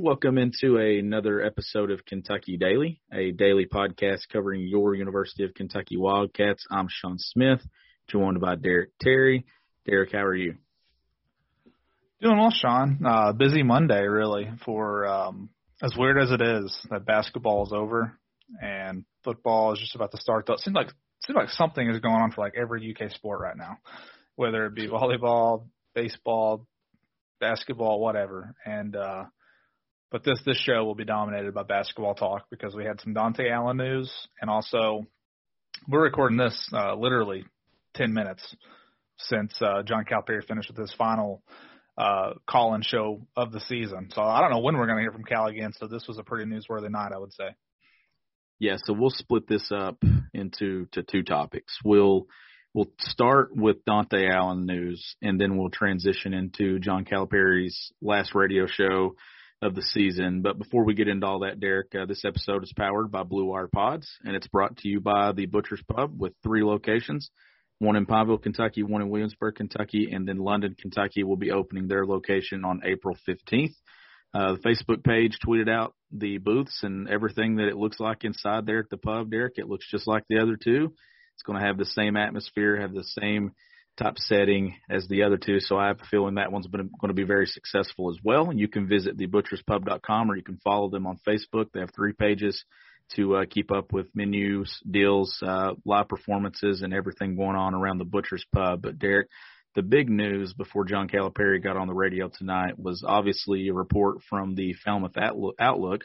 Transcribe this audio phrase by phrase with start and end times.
[0.00, 5.96] Welcome into another episode of Kentucky Daily, a daily podcast covering your University of Kentucky
[5.96, 6.64] Wildcats.
[6.70, 7.60] I'm Sean Smith,
[8.06, 9.44] joined by Derek Terry.
[9.84, 10.54] Derek, how are you?
[12.22, 13.00] Doing well, Sean.
[13.04, 14.48] Uh, busy Monday, really.
[14.64, 15.50] For um,
[15.82, 18.16] as weird as it is that basketball is over
[18.62, 20.46] and football is just about to start.
[20.46, 20.94] Though it seems like it
[21.26, 23.78] seems like something is going on for like every UK sport right now,
[24.36, 26.68] whether it be volleyball, baseball,
[27.40, 28.54] basketball, whatever.
[28.64, 29.24] And uh
[30.10, 33.50] but this this show will be dominated by basketball talk because we had some Dontaie
[33.50, 35.06] Allen news and also
[35.88, 37.44] we're recording this uh literally
[37.94, 38.56] ten minutes
[39.18, 41.42] since uh John Calipari finished with his final
[41.96, 44.08] uh call in show of the season.
[44.12, 46.22] So I don't know when we're gonna hear from Cal again, so this was a
[46.22, 47.54] pretty newsworthy night I would say.
[48.60, 50.02] Yeah, so we'll split this up
[50.34, 51.78] into to two topics.
[51.84, 52.26] We'll
[52.74, 58.66] we'll start with Dontaie Allen news, and then we'll transition into John Calipari's last radio
[58.66, 59.14] show
[59.60, 60.42] of the season.
[60.42, 63.46] But before we get into all that, Derek, uh, this episode is powered by Blue
[63.46, 67.30] Wire Pods, and it's brought to you by the Butcher's Pub with three locations.
[67.80, 71.86] One in Pineville, Kentucky, one in Williamsburg, Kentucky, and then London, Kentucky will be opening
[71.86, 73.74] their location on April 15th.
[74.34, 78.66] Uh, the Facebook page tweeted out the booths and everything that it looks like inside
[78.66, 79.54] there at the pub, Derek.
[79.56, 80.92] It looks just like the other two.
[81.34, 83.52] It's going to have the same atmosphere, have the same
[83.98, 85.60] type setting as the other two.
[85.60, 88.50] So I have a feeling that one's been going to be very successful as well.
[88.50, 91.66] And you can visit thebutcherspub.com or you can follow them on Facebook.
[91.72, 92.64] They have three pages
[93.16, 97.98] to uh, keep up with menus, deals, uh, live performances, and everything going on around
[97.98, 98.82] the Butcher's Pub.
[98.82, 99.28] But Derek,
[99.74, 104.18] the big news before John Calipari got on the radio tonight was obviously a report
[104.28, 105.16] from the Falmouth
[105.58, 106.04] Outlook,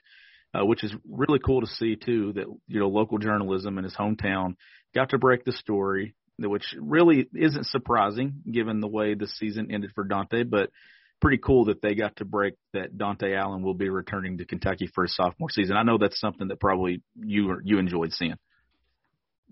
[0.54, 2.34] uh, which is really cool to see too.
[2.34, 4.56] That you know local journalism in his hometown
[4.94, 6.16] got to break the story,
[6.50, 10.70] which really isn't surprising given the way the season ended for Dontaie, but
[11.22, 14.88] pretty cool that they got to break that Dontaie Allen will be returning to Kentucky
[14.94, 15.78] for his sophomore season.
[15.78, 18.36] I know that's something that probably you you enjoyed seeing.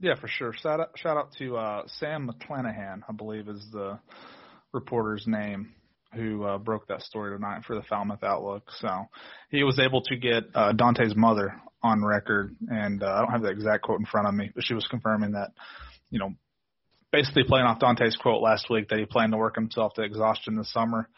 [0.02, 0.52] Yeah, for sure.
[0.52, 4.00] Shout out, shout out to uh, Sam McClanahan, I believe is the
[4.74, 5.74] reporter's name,
[6.14, 8.64] who uh, broke that story tonight for the Falmouth Outlook.
[8.80, 8.90] So
[9.52, 11.54] he was able to get uh, Dontaie's mother
[11.84, 14.64] on record, and uh, I don't have the exact quote in front of me, but
[14.64, 15.52] she was confirming that,
[16.10, 16.34] you know,
[17.12, 20.56] basically playing off Dontaie's quote last week that he planned to work himself to exhaustion
[20.56, 21.10] this summer.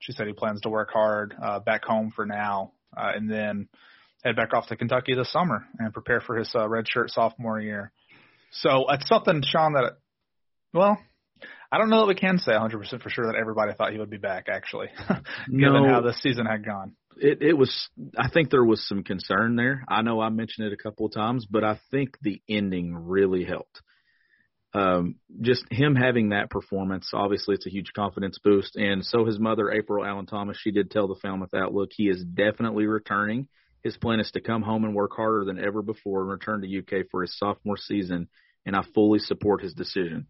[0.00, 3.68] She said he plans to work hard uh, back home for now, uh, and then
[4.24, 7.92] head back off to Kentucky this summer and prepare for his uh, redshirt sophomore year.
[8.52, 9.94] So it's something, Sean, that,
[10.72, 10.98] well,
[11.72, 14.10] I don't know that we can say 100% for sure that everybody thought he would
[14.10, 14.88] be back, actually,
[15.46, 15.88] given No.
[15.88, 16.96] how the season had gone.
[17.16, 19.84] It it was I think there was some concern there.
[19.88, 23.44] I know I mentioned it a couple of times, but I think the ending really
[23.44, 23.82] helped.
[24.72, 28.76] Um, just him having that performance, obviously it's a huge confidence boost.
[28.76, 32.24] And so his mother, April Allen Thomas, she did tell the Falmouth Outlook he is
[32.24, 33.48] definitely returning.
[33.82, 36.78] His plan is to come home and work harder than ever before and return to
[36.78, 38.28] UK for his sophomore season,
[38.66, 40.26] and I fully support his decision.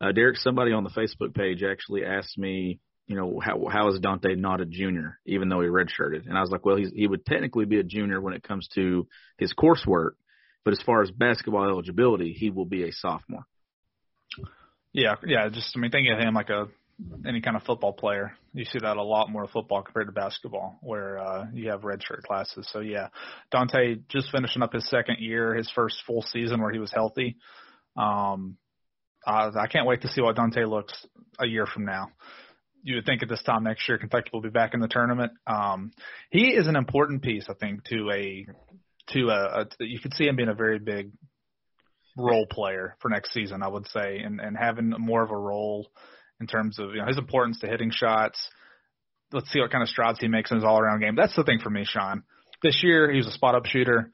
[0.00, 3.98] Uh, Derek, somebody on the Facebook page actually asked me, you know, how how is
[3.98, 6.28] Dontaie not a junior, even though he redshirted?
[6.28, 8.68] And I was like, well, he's, he would technically be a junior when it comes
[8.76, 10.12] to his coursework,
[10.64, 13.46] but as far as basketball eligibility, he will be a sophomore.
[14.92, 15.48] Yeah, yeah.
[15.48, 16.68] Just I mean, thinking of him like a
[17.26, 20.78] any kind of football player, you see that a lot more football compared to basketball,
[20.82, 22.68] where uh, you have redshirt classes.
[22.72, 23.08] So yeah,
[23.52, 27.36] Dontaie just finishing up his second year, his first full season where he was healthy.
[27.96, 28.56] Um,
[29.26, 30.94] I, I can't wait to see what Dontaie looks
[31.38, 32.08] a year from now.
[32.82, 35.32] You would think at this time next year Kentucky will be back in the tournament.
[35.46, 35.92] Um,
[36.30, 38.46] he is an important piece, I think, to a
[39.12, 41.10] to a, a you could see him being a very big
[42.16, 45.88] role player for next season, I would say, and, and having more of a role
[46.40, 48.38] in terms of you know his importance to hitting shots.
[49.32, 51.14] Let's see what kind of strides he makes in his all around game.
[51.14, 52.24] That's the thing for me, Sean.
[52.62, 54.10] This year he was a spot up shooter.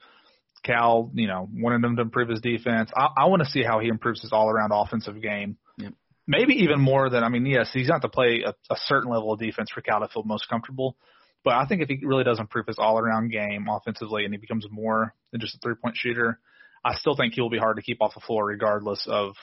[0.63, 2.91] Cal, you know, wanted him to improve his defense.
[2.95, 5.59] I, I want to see how he improves his all around offensive game.
[5.79, 5.93] Yep.
[6.27, 9.33] Maybe even more than I mean, yes, he's got to play a, a certain level
[9.33, 10.97] of defense for Cal to feel most comfortable.
[11.45, 14.39] But I think if he really does improve his all around game offensively and he
[14.39, 16.41] becomes more than just a three point shooter,
[16.87, 19.35] I still think he will be hard to keep off the floor regardless of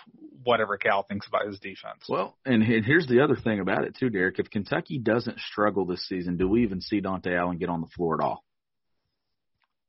[0.45, 2.05] whatever Cal thinks about his defense.
[2.07, 4.39] Well, and here's the other thing about it too, Derek.
[4.39, 7.87] If Kentucky doesn't struggle this season, do we even see Dontaie Allen get on the
[7.87, 8.45] floor at all?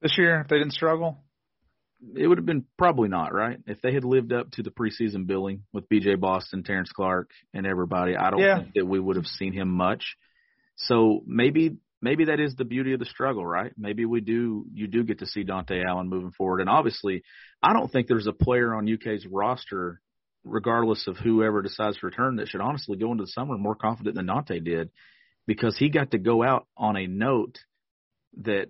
[0.02, 1.18] This year, if they didn't struggle,
[2.16, 5.28] it would have been probably not right if they had lived up to the preseason
[5.28, 6.16] billing with B.J.
[6.16, 8.16] Boston, Terrence Clarke, and everybody.
[8.16, 8.58] I don't yeah.
[8.58, 10.16] think that we would have seen him much.
[10.74, 13.72] So maybe maybe that is the beauty of the struggle, right?
[13.78, 16.60] Maybe we do you do get to see Dontaie Allen moving forward.
[16.60, 17.24] And obviously,
[17.62, 20.00] I don't think there's a player on UK's roster,
[20.44, 24.16] regardless of whoever decides to return, that should honestly go into the summer more confident
[24.16, 24.90] than Dontaie did,
[25.46, 27.58] because he got to go out on a note
[28.42, 28.66] that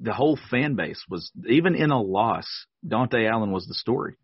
[0.00, 2.46] the whole fan base was even in a loss.
[2.86, 4.14] Dontaie Allen was the story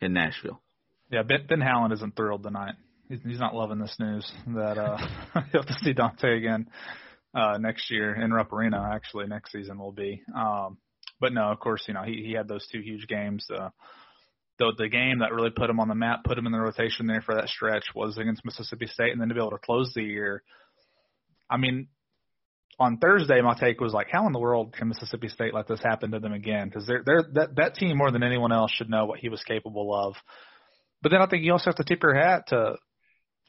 [0.00, 0.62] in Nashville.
[1.10, 2.76] Yeah, Ben, ben Howland isn't thrilled tonight.
[3.10, 4.98] He's, he's not loving this news that uh,
[5.34, 6.68] you have to see Dontaie again
[7.38, 8.90] uh, next year in Rupp Arena.
[8.92, 10.22] Actually, next season will be.
[10.36, 10.78] Um,
[11.20, 13.46] but no, of course, you know he he had those two huge games.
[13.52, 13.70] Uh,
[14.58, 17.06] the the game that really put him on the map, put him in the rotation
[17.06, 19.92] there for that stretch was against Mississippi State, and then to be able to close
[19.94, 20.42] the year.
[21.50, 21.88] I mean,
[22.78, 25.80] on Thursday, my take was like, how in the world can Mississippi State let this
[25.82, 26.68] happen to them again?
[26.68, 29.42] Because they're they're that that team more than anyone else should know what he was
[29.44, 30.14] capable of.
[31.02, 32.76] But then I think you also have to tip your hat to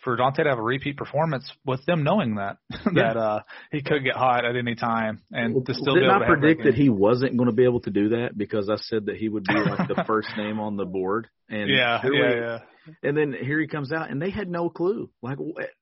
[0.04, 2.58] for Dontaie to have a repeat performance with them knowing that
[2.94, 3.42] that uh
[3.72, 6.40] he could get hot at any time and to still Didn't be able I to
[6.40, 8.38] predict that, he wasn't going to be able to do that?
[8.38, 11.28] Because I said that he would be like the first name on the board.
[11.50, 12.58] And yeah yeah yeah.
[13.04, 15.10] and then here he comes out and they had no clue.
[15.22, 15.38] Like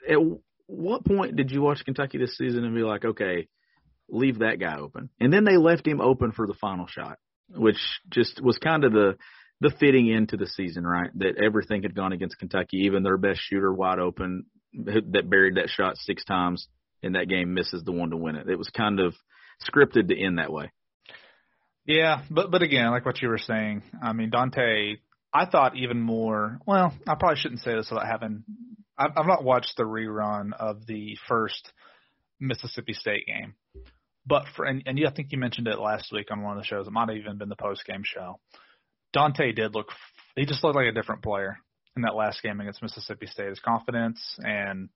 [0.10, 0.18] at
[0.68, 3.48] what point did you watch Kentucky this season and be like okay
[4.10, 5.10] leave that guy open.
[5.20, 7.18] And then they left him open for the final shot
[7.50, 7.78] which
[8.10, 9.18] just was kind of the
[9.60, 11.10] the fitting into the season, right?
[11.16, 15.70] That everything had gone against Kentucky, even their best shooter wide open that buried that
[15.70, 16.68] shot six times
[17.02, 18.50] in that game misses the one to win it.
[18.50, 19.16] It was kind of
[19.68, 20.72] scripted to end that way.
[21.86, 24.98] Yeah, but but again, like what you were saying, I mean Dontaie,
[25.34, 26.60] I thought even more.
[26.68, 28.44] Well, I probably shouldn't say this without having.
[28.98, 31.72] I've, I've not watched the rerun of the first
[32.40, 33.54] Mississippi State game,
[34.26, 36.64] but for and, and you, I think you mentioned it last week on one of
[36.64, 36.88] the shows.
[36.88, 38.40] It might have even been the post game show.
[39.16, 39.88] Dontaie did look.
[40.36, 41.58] He just looked like a different player
[41.96, 43.50] in that last game against Mississippi State.
[43.50, 44.90] His confidence and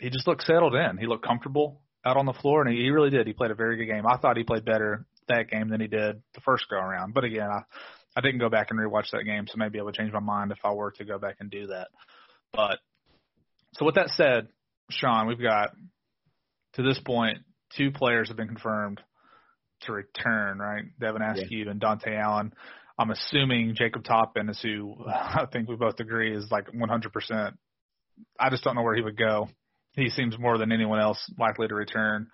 [0.00, 0.98] he just looked settled in.
[0.98, 3.26] He looked comfortable out on the floor, and he, he really did.
[3.26, 4.06] He played a very good game.
[4.06, 7.14] I thought he played better that game than he did the first go around.
[7.14, 7.62] But again, I
[8.16, 10.50] I didn't go back and rewatch that game, so maybe I would change my mind
[10.50, 11.88] if I were to go back and do that.
[12.52, 12.78] But
[13.74, 14.48] so with that said,
[14.90, 15.70] Sean, we've got
[16.74, 17.38] to this point
[17.76, 19.00] two players have been confirmed
[19.82, 20.84] to return, right?
[20.98, 21.70] Devin Askew yeah.
[21.70, 22.52] and Dontaie Allen.
[23.00, 27.52] I'm assuming Jacob Toppin is who I think we both agree is like 100%.
[28.38, 29.48] I just don't know where he would go.
[29.94, 32.28] He seems more than anyone else likely to return.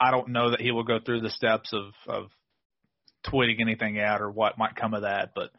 [0.00, 2.30] I don't know that he will go through the steps of, of
[3.26, 5.50] tweeting anything out or what might come of that, but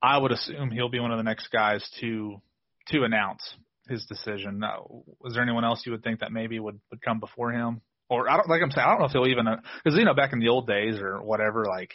[0.00, 2.40] I would assume he'll be one of the next guys to
[2.88, 3.42] to announce
[3.88, 4.58] his decision.
[4.58, 7.80] Now, is there anyone else you would think that maybe would would come before him?
[8.08, 10.04] Or I don't like I'm saying I don't know if he'll even uh, because you
[10.04, 11.92] know back in the old days or whatever like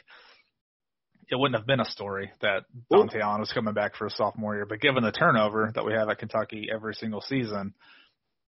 [1.30, 4.56] it wouldn't have been a story that Dontaie Allen was coming back for a sophomore
[4.56, 4.66] year.
[4.66, 7.74] But given the turnover that we have at Kentucky every single season,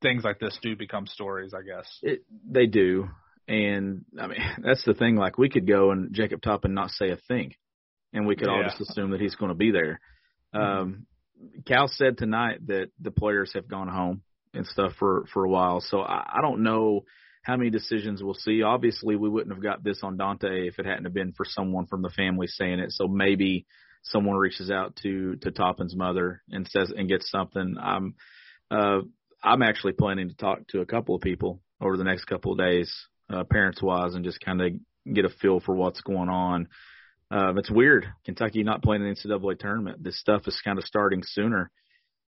[0.02, 1.88] things like this do become stories, I guess.
[2.02, 3.10] It, they do.
[3.48, 5.16] And I mean, that's the thing.
[5.16, 7.54] Like we could go and Jacob Toppin not say a thing,
[8.12, 8.54] and we could yeah.
[8.54, 10.00] all just assume that he's going to be there.
[10.54, 10.82] Mm-hmm.
[10.82, 11.06] Um,
[11.66, 14.22] Cal said tonight that the players have gone home
[14.54, 15.82] and stuff for for a while.
[15.82, 17.04] So I, I don't know
[17.44, 18.64] how many decisions we'll see.
[18.64, 21.86] Obviously, we wouldn't have got this on Dontaie if it hadn't have been for someone
[21.86, 22.92] from the family saying it.
[22.92, 23.66] So maybe
[24.02, 27.76] someone reaches out to to Toppin's mother and says and gets something.
[27.80, 28.16] I'm
[28.72, 29.02] uh,
[29.44, 32.58] I'm actually planning to talk to a couple of people over the next couple of
[32.58, 32.94] days,
[33.30, 34.72] uh, parents wise, and just kind of
[35.14, 36.70] get a feel for what's going on.
[37.30, 40.02] Uh, it's weird, Kentucky not playing an NCAA tournament.
[40.02, 41.72] This stuff is kind of starting sooner.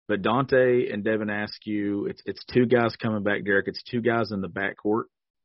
[0.07, 3.67] But Dontaie and Devin Askew, it's it's two guys coming back, Derek.
[3.67, 5.03] It's two guys in the backcourt,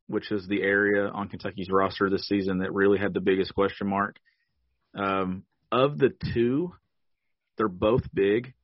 [0.09, 3.89] which is the area on Kentucky's roster this season that really had the biggest question
[3.89, 4.17] mark.
[4.95, 6.75] Um, of the two,
[7.57, 8.55] they're both big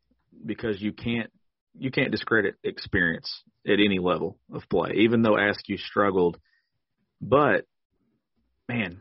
[0.44, 1.30] because you can't
[1.78, 6.38] you can't discredit experience at any level of play, even though Askew struggled.
[7.20, 7.66] But
[8.68, 9.00] man,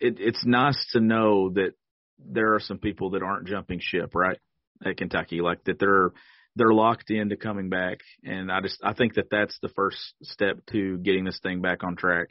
[0.00, 1.72] it, it's nice to know that
[2.18, 4.38] there are some people that aren't jumping ship, right?
[4.84, 6.10] At Kentucky, like that they're
[6.56, 10.64] they're locked into coming back, and I just I think that that's the first step
[10.72, 12.28] to getting this thing back on track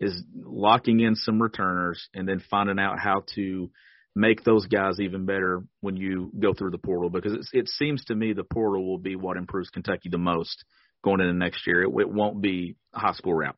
[0.00, 3.70] is locking in some returners and then finding out how to
[4.14, 8.04] make those guys even better when you go through the portal because it, it seems
[8.04, 10.64] to me the portal will be what improves Kentucky the most
[11.02, 11.82] going into next year.
[11.82, 13.56] It, it won't be a high school route.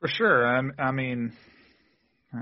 [0.00, 0.56] For sure.
[0.56, 1.32] And I mean,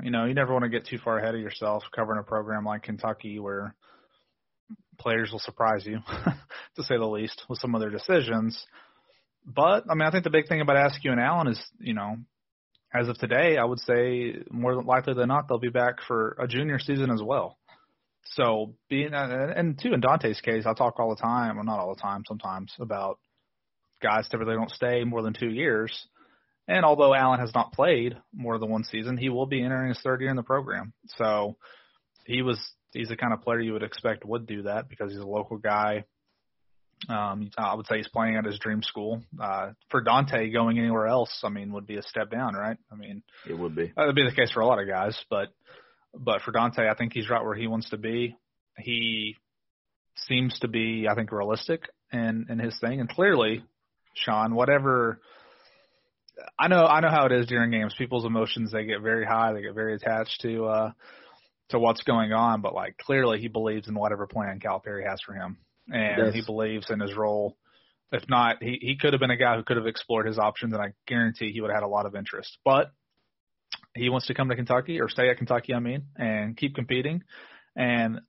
[0.03, 2.65] you know, you never want to get too far ahead of yourself covering a program
[2.65, 3.75] like Kentucky where
[4.99, 6.01] players will surprise you,
[6.77, 8.67] to say the least, with some of their decisions.
[9.45, 12.17] But I mean, I think the big thing about Askew and Allen is, you know,
[12.93, 16.49] as of today, I would say more likely than not they'll be back for a
[16.49, 17.59] junior season as well.
[18.33, 21.95] So being and too in Dontaie's case, I talk all the time, well not all
[21.95, 23.19] the time, sometimes about
[24.03, 26.07] guys typically don't stay more than two years.
[26.67, 30.01] And although Allen has not played more than one season, he will be entering his
[30.01, 30.93] third year in the program.
[31.17, 31.57] So
[32.27, 32.59] he was
[32.93, 35.59] he's the kind of player you would expect would do that because he's a local
[35.59, 36.05] guy.
[37.09, 39.23] Um, I would say he's playing at his dream school.
[39.41, 42.77] Uh, for Dontaie, going anywhere else, I mean, would be a step down, right?
[42.91, 43.93] I mean, it would be.
[43.97, 45.49] That would be the case for a lot of guys, but
[46.15, 48.37] but for Dontaie, I think he's right where he wants to be.
[48.79, 49.37] He
[50.27, 53.63] seems to be, I think, realistic in in his thing, and clearly,
[54.15, 55.21] Sean, whatever.
[56.59, 57.95] I know, I know how it is during games.
[57.99, 60.91] People's emotions they get very high, they get very attached to uh
[61.71, 62.61] to what's going on.
[62.61, 65.59] But like, clearly, he believes in whatever plan Calipari has for him,
[65.89, 66.35] and yes.
[66.35, 67.57] he believes in his role.
[68.11, 70.73] If not, he he could have been a guy who could have explored his options,
[70.73, 72.59] and I guarantee he would have had a lot of interest.
[72.65, 72.93] But
[73.95, 77.23] he wants to come to Kentucky or stay at Kentucky, I mean, and keep competing.
[77.77, 78.21] And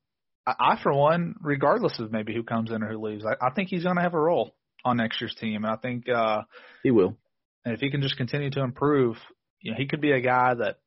[0.46, 3.52] I, I for one, regardless of maybe who comes in or who leaves, I, I
[3.52, 5.64] think he's going to have a role on next year's team.
[5.64, 6.42] And I think uh,
[6.84, 7.18] he will.
[7.66, 9.18] And if he can just continue to improve,
[9.62, 10.80] you know, he could be a guy that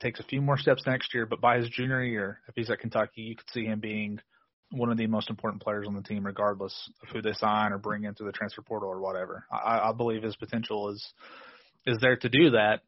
[0.00, 1.26] takes a few more steps next year.
[1.26, 4.20] But by his junior year, if he's at Kentucky, you could see him being
[4.70, 7.78] one of the most important players on the team, regardless of who they sign or
[7.78, 9.44] bring into the transfer portal or whatever.
[9.52, 11.12] I, I believe his potential is
[11.86, 12.80] is there to do that.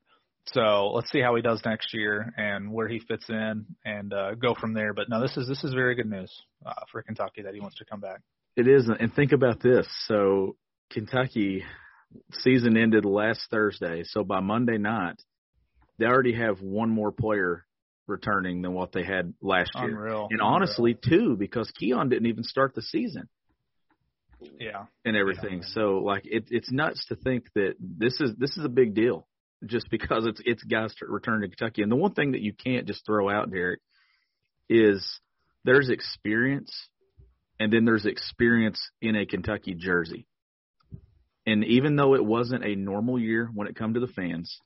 [0.53, 4.35] So let's see how he does next year and where he fits in and uh,
[4.35, 4.95] go from there.
[4.95, 6.33] But no, this is this is very good news
[6.65, 8.21] uh, for Kentucky that he wants to come back.
[8.57, 9.87] It is, and think about this.
[10.07, 10.57] So
[10.91, 11.65] Kentucky
[12.33, 14.05] season ended last Thursday.
[14.05, 15.21] So by Monday night,
[15.99, 17.65] they already have one more player
[18.07, 19.88] returning than what they had last year.
[19.88, 20.29] Unreal.
[20.31, 21.21] And honestly, Unreal.
[21.21, 23.29] two because Keion didn't even start the season.
[24.61, 24.85] Yeah.
[25.05, 25.61] And everything.
[25.62, 25.69] Yeah.
[25.73, 29.26] So like it, it's nuts to think that this is this is a big deal
[29.65, 31.83] just because it's it's guys to return to Kentucky.
[31.83, 33.81] And the one thing that you can't just throw out, Derek,
[34.69, 35.21] is
[35.65, 36.73] there's experience,
[37.59, 40.26] and then there's experience in a Kentucky jersey.
[41.47, 44.61] And even though it wasn't a normal year when it come to the fans,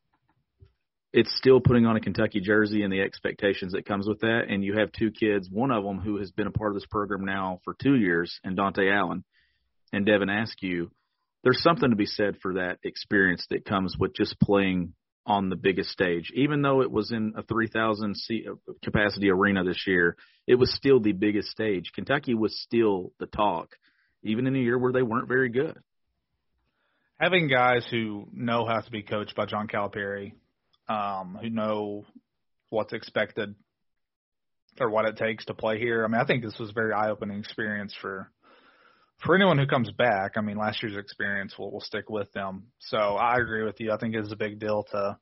[1.12, 4.42] it's still putting on a Kentucky jersey and the expectations that comes with that.
[4.48, 6.86] And you have two kids, one of them who has been a part of this
[6.90, 9.24] program now for two years, and Dontaie Allen,
[9.92, 10.90] and Devin Askew
[11.42, 14.92] there's something to be said for that experience that comes with just playing
[15.26, 16.30] on the biggest stage.
[16.34, 20.74] Even though it was in a 3,000 seat uh, capacity arena this year, it was
[20.74, 21.92] still the biggest stage.
[21.94, 23.76] Kentucky was still the talk,
[24.22, 25.78] even in a year where they weren't very good.
[27.18, 30.32] Having guys who know how to be coached by John Calipari,
[30.90, 32.04] um, who know
[32.68, 33.54] what's expected
[34.80, 36.04] or what it takes to play here.
[36.04, 38.30] I mean, I think this was a very eye-opening experience for
[39.18, 42.68] for anyone who comes back, I mean, last year's experience will will stick with them.
[42.78, 43.92] So I agree with you.
[43.92, 45.18] I think it's a big deal to.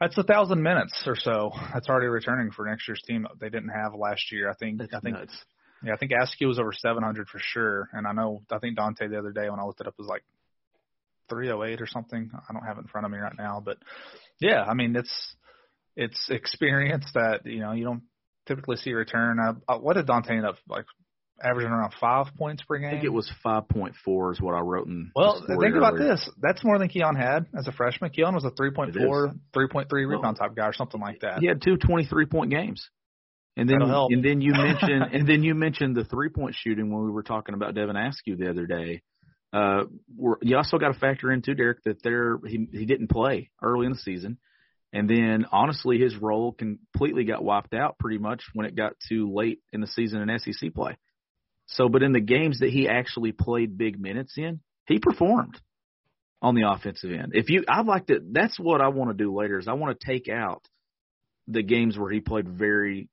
[0.00, 1.52] That's a thousand minutes or so.
[1.72, 3.26] That's already returning for next year's team.
[3.40, 4.50] They didn't have last year.
[4.50, 4.78] I think.
[4.78, 5.16] That's I think.
[5.16, 5.44] Nuts.
[5.84, 7.88] Yeah, I think Askew was over 700 for sure.
[7.92, 8.42] And I know.
[8.50, 10.24] I think Dontaie the other day when I looked it up was like
[11.28, 12.30] 308 or something.
[12.32, 13.78] I don't have it in front of me right now, but
[14.40, 15.36] yeah, I mean it's
[15.96, 18.02] it's experience that you know you don't
[18.46, 19.38] typically see return.
[19.68, 20.86] Uh, what did Dontaie end up like
[21.42, 22.88] averaging around five points per game.
[22.88, 25.10] I think it was five point four is what I wrote in.
[25.14, 25.78] Well, think earlier.
[25.78, 26.28] about this.
[26.40, 28.10] That's more than Keion had as a freshman.
[28.10, 31.40] Keion was a 3.4, 3.3 rebound type guy or something like that.
[31.40, 32.88] He had two 23 point games.
[33.56, 37.04] And then and then you mentioned and then you mentioned the three point shooting when
[37.04, 39.02] we were talking about Devin Askew the other day.
[39.54, 39.84] Uh,
[40.42, 43.86] you also got to factor in too, Derek, that there he he didn't play early
[43.86, 44.38] in the season.
[44.92, 49.32] And then honestly, his role completely got wiped out pretty much when it got too
[49.32, 50.96] late in the season in SEC play.
[51.66, 55.60] So, but in the games that he actually played big minutes in, he performed
[56.42, 57.32] on the offensive end.
[57.34, 59.98] If you, I'd like to, that's what I want to do later is I want
[59.98, 60.62] to take out
[61.48, 63.08] the games where he played very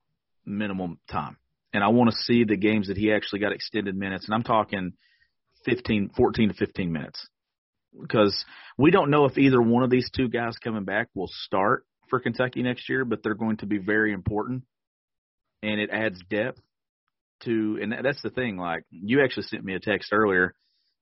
[0.46, 1.38] minimum time.
[1.74, 4.26] And I want to see the games that he actually got extended minutes.
[4.26, 4.94] And I'm talking
[5.66, 7.28] 15, 14 to 15 minutes
[8.00, 8.46] because
[8.78, 12.20] we don't know if either one of these two guys coming back will start for
[12.20, 14.64] Kentucky next year, but they're going to be very important
[15.64, 16.60] and it adds depth
[17.44, 18.58] to, and that's the thing.
[18.58, 20.54] Like you actually sent me a text earlier,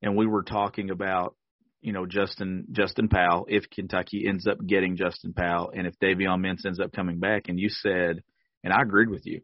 [0.01, 1.35] and we were talking about,
[1.81, 6.41] you know, Justin Justin Powell if Kentucky ends up getting Justin Powell, and if Davion
[6.41, 8.21] Mintz ends up coming back, and you said,
[8.63, 9.41] and I agreed with you.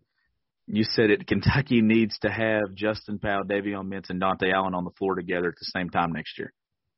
[0.67, 1.27] You said it.
[1.27, 5.49] Kentucky needs to have Justin Powell, Davion Mintz, and Dontaie Allen on the floor together
[5.49, 6.51] at the same time next year.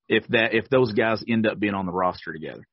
[0.08, 2.66] If that, if those guys end up being on the roster together,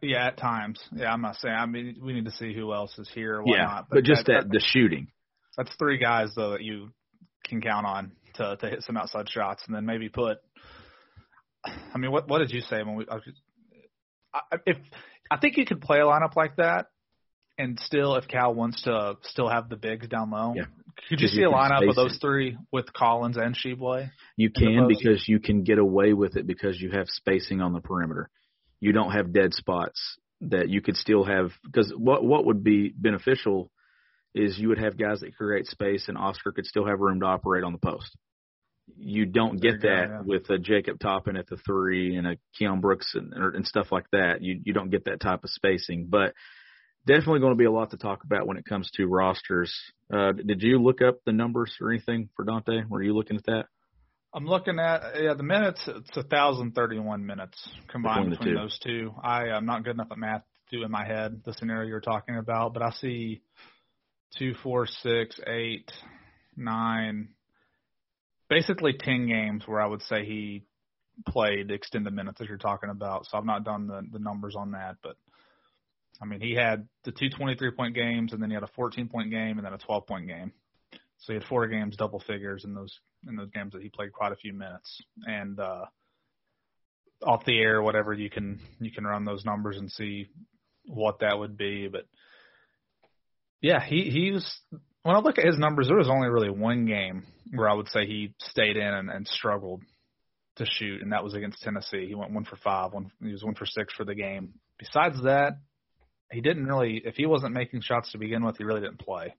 [0.00, 0.78] yeah, at times.
[0.94, 1.54] Yeah, I'm not saying.
[1.54, 3.86] I mean, we need to see who else is here or yeah, whatnot.
[3.90, 5.08] but just that, that the shooting.
[5.56, 6.90] that's three guys though that you
[7.44, 10.38] can count on to to hit some outside shots, and then maybe put.
[11.64, 13.06] I mean, what what did you say when we?
[13.10, 13.40] I, was just-
[14.32, 14.76] I, if
[15.30, 16.86] I think you could play a lineup like that,
[17.58, 20.66] and still, if Cal wants to still have the bigs down low, Yeah.
[21.08, 22.20] could you see you a lineup of those it.
[22.20, 24.10] three with Collins and Tshiebwe?
[24.36, 27.80] You can because you can get away with it because you have spacing on the
[27.80, 28.30] perimeter.
[28.80, 32.90] You don't have dead spots that you could still have because what what would be
[32.96, 33.70] beneficial
[34.34, 37.26] is you would have guys that create space and Oscar could still have room to
[37.26, 38.16] operate on the post.
[38.96, 40.20] You don't get you go, that yeah.
[40.24, 44.06] with a Jacob Toppin at the three and a Keion Brooks and, and stuff like
[44.12, 44.42] that.
[44.42, 46.34] You you don't get that type of spacing, but
[47.08, 49.74] definitely going to be a lot to talk about when it comes to rosters.
[50.12, 52.88] Uh, did you look up the numbers or anything for Dontaie?
[52.88, 53.64] Were you looking at that?
[54.34, 55.80] I'm looking at yeah the minutes.
[55.88, 57.58] It's a thousand thirty one minutes
[57.90, 58.60] combined Between between, two.
[58.60, 59.14] those two.
[59.22, 62.00] I am not good enough at math to do in my head the scenario you're
[62.00, 63.40] talking about, but I see
[64.36, 65.90] two, four, six, eight,
[66.56, 67.30] nine,
[68.50, 70.64] basically ten games where I would say he
[71.26, 73.26] played extended minutes as you're talking about.
[73.26, 75.16] So I've not done the the numbers on that, but
[76.20, 79.08] I mean he had the two 23 point games and then he had a 14
[79.08, 80.52] point game and then a 12 point game.
[81.18, 82.98] So he had four games double figures in those
[83.28, 85.00] in those games that he played quite a few minutes.
[85.26, 85.86] And uh
[87.22, 90.28] off the air, whatever you can you can run those numbers and see
[90.86, 91.88] what that would be.
[91.88, 92.06] But
[93.60, 94.60] yeah, he he was
[95.02, 97.88] when I look at his numbers, there was only really one game where I would
[97.88, 99.82] say he stayed in and, and struggled
[100.56, 102.06] to shoot, and that was against Tennessee.
[102.06, 104.54] He went one for five, one he was one for six for the game.
[104.78, 105.54] Besides that,
[106.30, 109.34] he didn't really if he wasn't making shots to begin with, he really didn't play.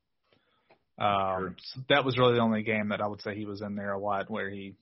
[0.99, 3.75] Um, so that was really the only game that I would say he was in
[3.75, 4.75] there a lot where he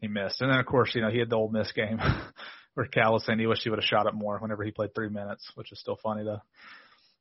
[0.00, 0.40] he missed.
[0.40, 1.98] And then of course, you know, he had the Ole Miss game
[2.74, 4.94] where Cal was saying he wished he would have shot it more whenever he played
[4.94, 6.42] three minutes, which is still funny to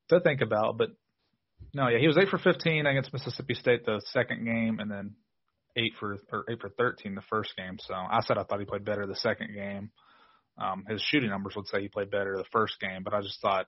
[0.09, 0.77] to think about.
[0.77, 0.89] But
[1.73, 5.15] no, yeah, he was eight for fifteen against Mississippi State the second game, and then
[5.75, 7.77] eight for or eight for thirteen the first game.
[7.79, 9.89] So I said I thought he played better the second game.
[10.57, 13.41] Um, his shooting numbers would say he played better the first game, but I just
[13.41, 13.67] thought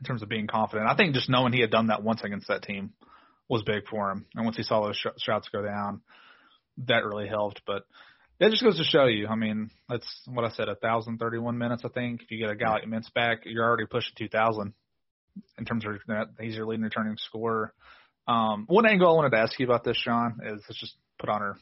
[0.00, 2.48] in terms of being confident, I think just knowing he had done that once against
[2.48, 2.92] that team
[3.48, 4.26] was big for him.
[4.34, 6.02] And once he saw those sh- shots go down,
[6.86, 7.62] that really helped.
[7.66, 7.84] But
[8.40, 9.28] that just goes to show you.
[9.28, 11.82] I mean, that's what I said, a thousand thirty-one minutes.
[11.84, 14.74] I think if you get a guy like Mintz back, you're already pushing two thousand
[15.58, 16.28] in terms of that.
[16.40, 17.72] He's your leading returning scorer.
[18.26, 21.28] Um, one angle I wanted to ask you about this, Sean, is let's just put
[21.28, 21.56] on our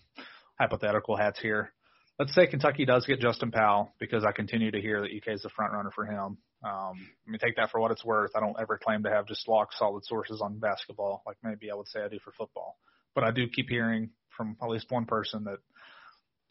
[0.58, 1.72] hypothetical hats here.
[2.18, 5.42] Let's say Kentucky does get Justin Powell because I continue to hear that UK is
[5.42, 6.36] the front runner for him.
[6.62, 8.32] Um, I mean, take that for what it's worth.
[8.36, 11.74] I don't ever claim to have just lock solid sources on basketball, like maybe I
[11.74, 12.76] would say I do for football.
[13.14, 15.58] But I do keep hearing from at least one person that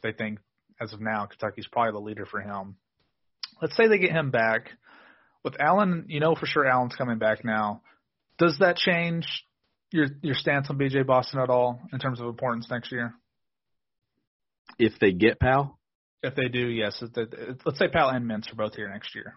[0.02, 0.38] they think,
[0.80, 2.76] as of now, Kentucky's probably the leader for him.
[3.62, 4.70] Let's say they get him back.
[5.44, 7.82] With Allen, you know for sure Allen's coming back now.
[8.38, 9.26] Does that change
[9.90, 13.14] your your stance on BJ Boston at all in terms of importance next year?
[14.78, 15.78] If they get Powell,
[16.22, 17.02] If they do, yes.
[17.64, 19.34] Let's say Powell and Mintz are both here next year.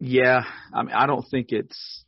[0.00, 2.04] Yeah, I mean, I don't think it's.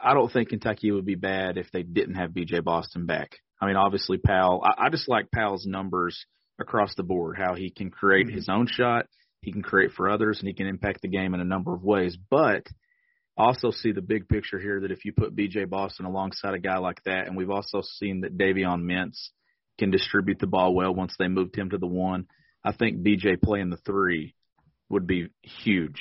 [0.00, 2.60] I don't think Kentucky would be bad if they didn't have B.J.
[2.60, 3.36] Boston back.
[3.60, 4.62] I mean, obviously Powell.
[4.64, 6.24] I, I just like Powell's numbers
[6.60, 7.36] across the board.
[7.36, 8.36] How he can create mm-hmm.
[8.36, 9.06] his own shot,
[9.40, 11.84] he can create for others, and he can impact the game in a number of
[11.84, 12.16] ways.
[12.30, 12.66] But
[13.36, 15.66] also see the big picture here that if you put B.J.
[15.66, 19.28] Boston alongside a guy like that, and we've also seen that Davion Mintz
[19.78, 22.26] can distribute the ball well once they moved him to the one.
[22.64, 23.36] I think B.J.
[23.36, 24.34] playing the three
[24.88, 26.00] would be huge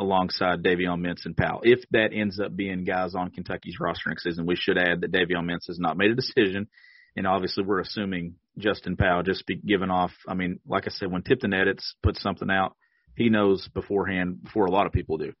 [0.00, 1.60] alongside Davion Mintz and Powell.
[1.62, 5.12] If that ends up being guys on Kentucky's roster next season, we should add that
[5.12, 6.68] Davion Mintz has not made a decision,
[7.16, 10.12] and obviously we're assuming Justin Powell just be given off.
[10.26, 12.74] I mean, like I said, when Tipton edits puts something out,
[13.14, 15.32] he knows beforehand before a lot of people do.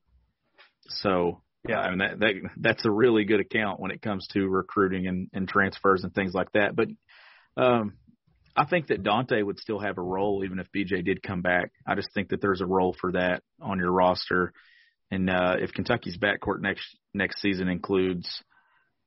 [0.88, 4.46] So yeah, I mean that, that that's a really good account when it comes to
[4.46, 6.74] recruiting and, and transfers and things like that.
[6.74, 6.88] But
[7.56, 7.94] um,
[8.60, 11.72] I think that Dontaie would still have a role even if BJ did come back.
[11.86, 14.52] I just think that there's a role for that on your roster.
[15.10, 18.28] And uh, if Kentucky's backcourt next next season includes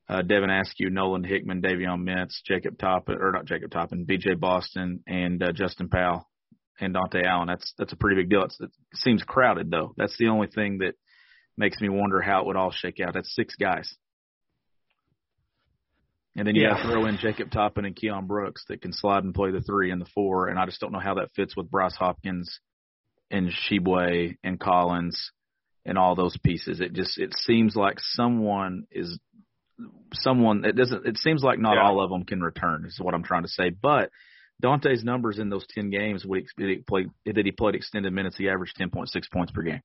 [0.08, 5.04] uh, Devin Askew, Nolan Hickman, Davion Mintz, Jacob Toppin, or not Jacob Toppin, BJ Boston,
[5.06, 6.28] and uh, Justin Powell
[6.80, 8.42] and Dontaie Allen, that's that's a pretty big deal.
[8.42, 9.94] It's, it seems crowded though.
[9.96, 10.94] That's the only thing that
[11.56, 13.14] makes me wonder how it would all shake out.
[13.14, 13.94] That's six guys.
[16.36, 16.70] And then you Yeah.
[16.70, 19.60] got to throw in Jacob Toppin and Keion Brooks that can slide and play the
[19.60, 22.58] three and the four, and I just don't know how that fits with Bryce Hopkins
[23.30, 25.30] and Tshiebwe and Collins
[25.84, 26.80] and all those pieces.
[26.80, 29.18] It just it seems like someone is
[30.12, 31.82] someone it doesn't it seems like not Yeah.
[31.82, 33.70] all of them can return is what I'm trying to say.
[33.70, 34.10] But
[34.62, 38.90] Dontaie's numbers in those ten games played that he played extended minutes, he averaged ten
[38.90, 39.82] point six points per game.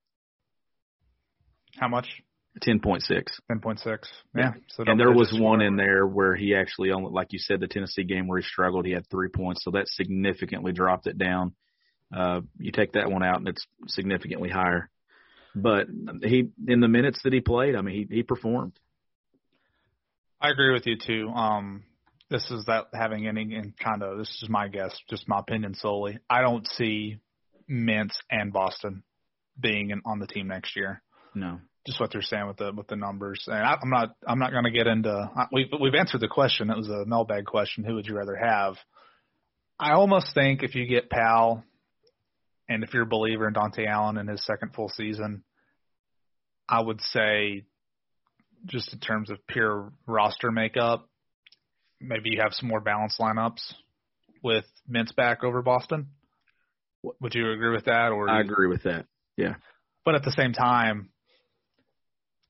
[1.77, 2.23] How much?
[2.61, 3.39] Ten point six.
[3.47, 4.09] Ten point six.
[4.35, 4.51] Yeah.
[4.69, 7.67] So and there was one in there where he actually only, like you said, the
[7.67, 11.53] Tennessee game where he struggled, he had three points, so that significantly dropped it down.
[12.15, 14.89] Uh, you take that one out, and it's significantly higher.
[15.55, 15.87] But
[16.23, 18.73] he, in the minutes that he played, I mean, he he performed.
[20.41, 21.29] I agree with you too.
[21.29, 21.83] Um,
[22.29, 25.75] this is that having any and kind of this is my guess, just my opinion
[25.75, 26.19] solely.
[26.29, 27.19] I don't see
[27.69, 29.03] Mintz and Boston
[29.59, 31.01] being in, on the team next year.
[31.35, 31.59] No,
[31.89, 33.43] just what they're saying with the with the numbers.
[33.47, 35.31] And I, I'm not I'm not going to get into.
[35.51, 36.69] We've we've answered the question.
[36.69, 37.83] It was a mailbag question.
[37.83, 38.75] Who would you rather have?
[39.79, 41.63] I almost think if you get Powell,
[42.67, 45.43] and if you're a believer in Dontaie Allen in his second full season,
[46.67, 47.63] I would say,
[48.65, 51.09] just in terms of pure roster makeup,
[51.99, 53.73] maybe you have some more balanced lineups
[54.43, 56.09] with Mintz back over Boston.
[57.21, 58.11] Would you agree with that?
[58.11, 59.05] Or I agree with that.
[59.37, 59.55] Yeah.
[60.05, 61.09] But at the same time,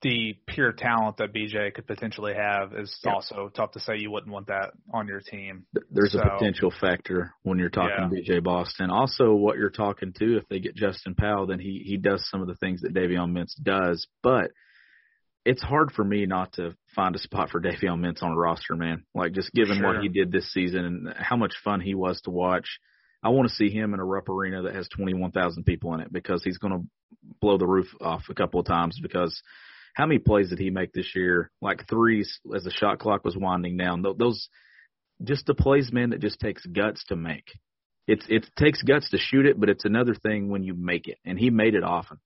[0.01, 3.13] the pure talent that BJ could potentially have is yeah.
[3.13, 5.65] also tough to say you wouldn't want that on your team.
[5.91, 8.35] There's so, a potential factor when you're talking yeah.
[8.37, 8.89] BJ Boston.
[8.89, 12.41] Also, what you're talking to, if they get Justin Powell, then he he does some
[12.41, 14.07] of the things that Davion Mintz does.
[14.23, 14.51] But
[15.45, 18.75] it's hard for me not to find a spot for Davion Mintz on a roster,
[18.75, 19.03] man.
[19.13, 19.87] Like just given sure.
[19.93, 22.79] what he did this season and how much fun he was to watch.
[23.21, 26.13] I want to see him in a Rupp Arena that has 21,000 people in it
[26.13, 26.87] because he's going to
[27.41, 29.41] blow the roof off a couple of times because–
[29.99, 31.51] how many plays did he make this year?
[31.61, 34.01] Like threes as the shot clock was winding down.
[34.01, 34.47] Those
[35.21, 37.51] just the plays, man, that just takes guts to make.
[38.07, 41.17] It's it takes guts to shoot it, but it's another thing when you make it,
[41.25, 42.17] and he made it often.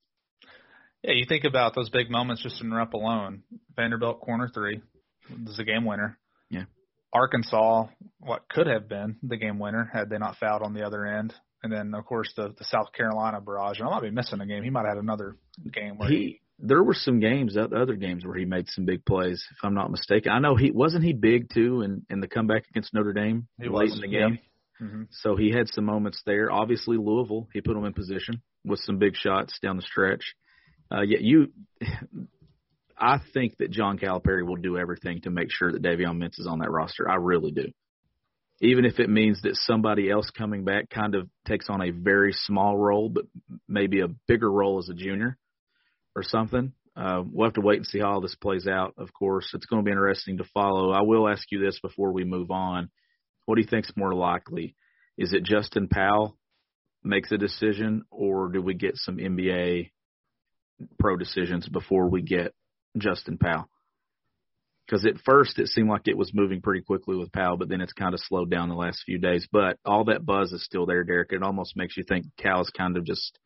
[1.02, 3.42] Yeah, you think about those big moments just in Rupp alone.
[3.74, 4.80] Vanderbilt corner three
[5.44, 6.16] was the game winner.
[6.50, 6.66] Yeah.
[7.12, 7.86] Arkansas,
[8.20, 11.34] what could have been the game winner had they not fouled on the other end.
[11.64, 13.80] And then, of course, the, the South Carolina barrage.
[13.80, 14.62] And I might be missing a game.
[14.62, 15.36] He might have had another
[15.72, 19.44] game where he, there were some games, other games where he made some big plays,
[19.50, 20.32] if I'm not mistaken.
[20.32, 23.68] I know he wasn't he big too in in the comeback against Notre Dame he
[23.68, 24.38] late was, in the game.
[24.80, 24.86] Yeah.
[24.86, 25.02] Mm-hmm.
[25.10, 26.50] So he had some moments there.
[26.50, 30.34] Obviously Louisville, he put them in position with some big shots down the stretch.
[30.92, 31.52] Uh, yet you,
[32.98, 36.46] I think that John Calipari will do everything to make sure that Davion Mintz is
[36.46, 37.10] on that roster.
[37.10, 37.72] I really do.
[38.60, 42.32] Even if it means that somebody else coming back kind of takes on a very
[42.32, 43.24] small role, but
[43.68, 45.36] maybe a bigger role as a junior
[46.16, 46.72] or something.
[46.96, 48.94] Uh, we'll have to wait and see how all this plays out.
[48.98, 50.92] Of course, it's going to be interesting to follow.
[50.92, 52.90] I will ask you this before we move on:
[53.46, 54.76] What do you think is more likely?
[55.18, 56.38] Is it Justin Powell
[57.02, 59.90] makes a decision, or do we get some NBA
[60.98, 62.54] pro decisions before we get
[62.96, 63.68] Justin Powell?
[64.86, 67.80] Because at first it seemed like it was moving pretty quickly with Powell, but then
[67.80, 69.48] it's kind of slowed down the last few days.
[69.50, 71.32] But all that buzz is still there, Derek.
[71.32, 73.38] It almost makes you think Cal is kind of just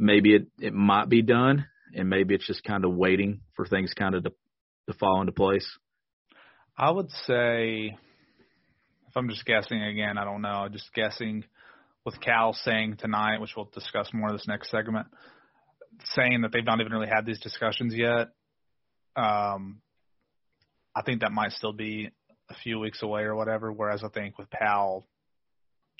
[0.00, 3.92] maybe it it might be done, and maybe it's just kind of waiting for things
[3.94, 4.32] kind of to
[4.88, 5.66] to fall into place.
[6.76, 7.96] I would say,
[9.08, 11.44] if I'm just guessing again, I don't know, just guessing
[12.04, 15.06] with Cal saying tonight, which we'll discuss more in this next segment,
[16.14, 18.28] saying that they've not even really had these discussions yet.
[19.16, 19.82] Um,
[20.96, 22.10] I think that might still be
[22.48, 23.70] a few weeks away or whatever.
[23.70, 25.06] Whereas I think with Powell,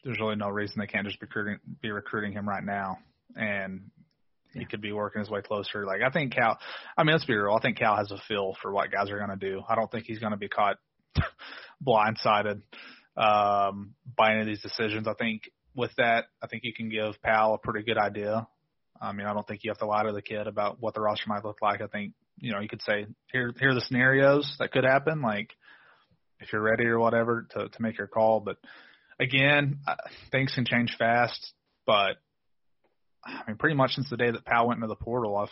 [0.02, 2.98] there's really no reason they can't just be recruiting, be recruiting him right now
[3.36, 3.90] and
[4.52, 5.84] he could be working his way closer.
[5.86, 6.58] Like I think Cal,
[6.96, 7.54] I mean, let's be real.
[7.54, 9.62] I think Cal has a feel for what guys are going to do.
[9.68, 10.76] I don't think he's going to be caught
[11.86, 12.62] blindsided
[13.16, 15.06] um, by any of these decisions.
[15.06, 18.46] I think with that, I think you can give Powell a pretty good idea.
[19.00, 21.00] I mean, I don't think you have to lie to the kid about what the
[21.00, 21.80] roster might look like.
[21.80, 25.22] I think you know you could say here here are the scenarios that could happen.
[25.22, 25.50] Like
[26.40, 28.40] if you're ready or whatever to to make your call.
[28.40, 28.56] But
[29.18, 29.80] again,
[30.32, 31.52] things can change fast.
[31.86, 32.16] But
[33.24, 35.48] I mean, pretty much since the day that Powell went into the portal, I've,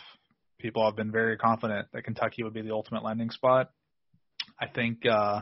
[0.59, 3.71] people have been very confident that Kentucky would be the ultimate landing spot.
[4.59, 5.05] I think.
[5.05, 5.41] Uh,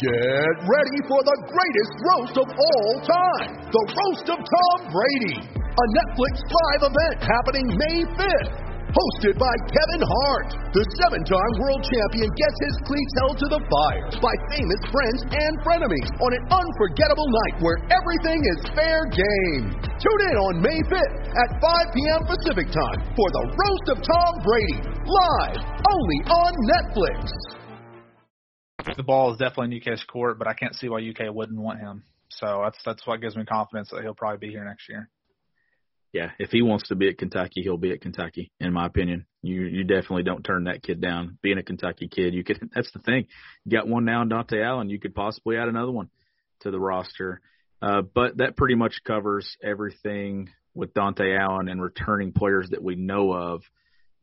[0.00, 5.84] Get ready for the greatest roast of all time the Roast of Tom Brady, a
[5.94, 10.48] Netflix live event happening May 5th hosted by Kevin Hart.
[10.76, 15.20] The seven time world champion gets his cleats held to the fire by famous friends
[15.32, 19.72] and frenemies on an unforgettable night where everything is fair game.
[19.96, 22.20] Tune in on May 5th at 5 p.m.
[22.28, 27.32] Pacific time for the Roast of Tom Brady, live only on Netflix.
[28.96, 31.80] The ball is definitely in UK's court, but I can't see why UK wouldn't want
[31.80, 32.02] him.
[32.30, 35.08] So that's that's what gives me confidence that he'll probably be here next year.
[36.12, 38.52] Yeah, if he wants to be at Kentucky, he'll be at Kentucky.
[38.60, 41.38] In my opinion, you you definitely don't turn that kid down.
[41.42, 42.70] Being a Kentucky kid, you could.
[42.74, 43.26] That's the thing.
[43.64, 44.90] You got one now, Dontaie Allen.
[44.90, 46.10] You could possibly add another one
[46.60, 47.40] to the roster.
[47.80, 52.94] Uh, but that pretty much covers everything with Dontaie Allen and returning players that we
[52.94, 53.62] know of.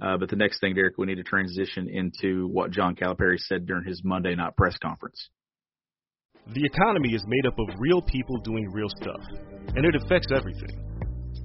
[0.01, 3.65] Uh, but the next thing, Derek, we need to transition into what John Calipari said
[3.65, 5.29] during his Monday night press conference.
[6.47, 9.21] The economy is made up of real people doing real stuff,
[9.75, 11.08] and it affects everything.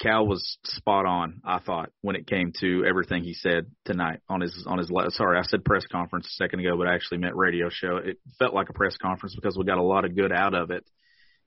[0.00, 4.40] Cal was spot on, I thought, when it came to everything he said tonight on
[4.40, 7.34] his on his sorry, I said press conference a second ago, but I actually meant
[7.34, 7.96] radio show.
[7.96, 10.70] It felt like a press conference because we got a lot of good out of
[10.70, 10.84] it.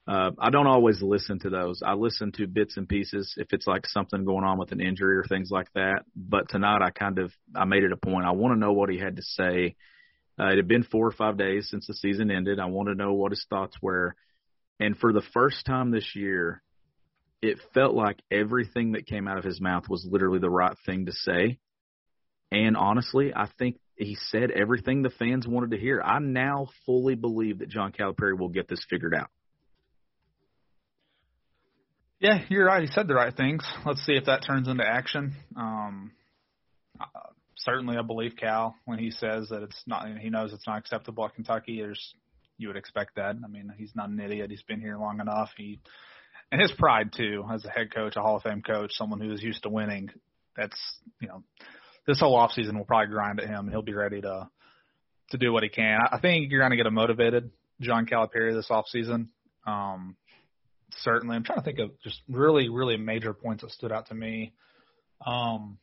[0.08, 1.82] Uh, I don't always listen to those.
[1.86, 5.18] I listen to bits and pieces if it's like something going on with an injury
[5.18, 6.04] or things like that.
[6.16, 8.26] But tonight, I kind of I made it a point.
[8.26, 9.76] I want to know what he had to say.
[10.40, 12.60] Uh, it had been four or five days since the season ended.
[12.60, 14.16] I want to know what his thoughts were.
[14.80, 16.64] And for the first time this year,
[17.42, 21.08] it felt like everything that came out of his mouth was literally the right thing
[21.08, 21.58] to say.
[22.52, 26.02] And honestly, I think he said everything the fans wanted to hear.
[26.02, 29.30] I now fully believe that John Calipari will get this figured out.
[32.20, 32.82] Yeah, you're right.
[32.82, 33.66] He said the right things.
[33.86, 35.34] Let's see if that turns into action.
[35.56, 36.12] Um,
[37.00, 37.06] uh,
[37.58, 40.06] certainly, I believe Cal when he says that it's not.
[40.20, 41.80] He knows it's not acceptable at Kentucky.
[41.82, 42.14] There's,
[42.60, 43.38] you would expect that.
[43.44, 44.52] I mean, he's not an idiot.
[44.52, 45.50] He's been here long enough.
[45.58, 45.80] He
[46.52, 49.32] and his pride too, as a head coach, a Hall of Fame coach, someone who
[49.32, 50.10] is used to winning.
[50.56, 50.78] That's
[51.22, 51.44] you know,
[52.06, 54.50] this whole off season will probably grind at him, and he'll be ready to
[55.32, 56.00] to do what he can.
[56.12, 59.30] I think you're going to get a motivated John Calipari this off season.
[59.66, 60.18] Um,
[60.98, 61.36] certainly.
[61.36, 64.54] I'm trying to think of just really, really major points that stood out to me.
[65.26, 65.78] Um,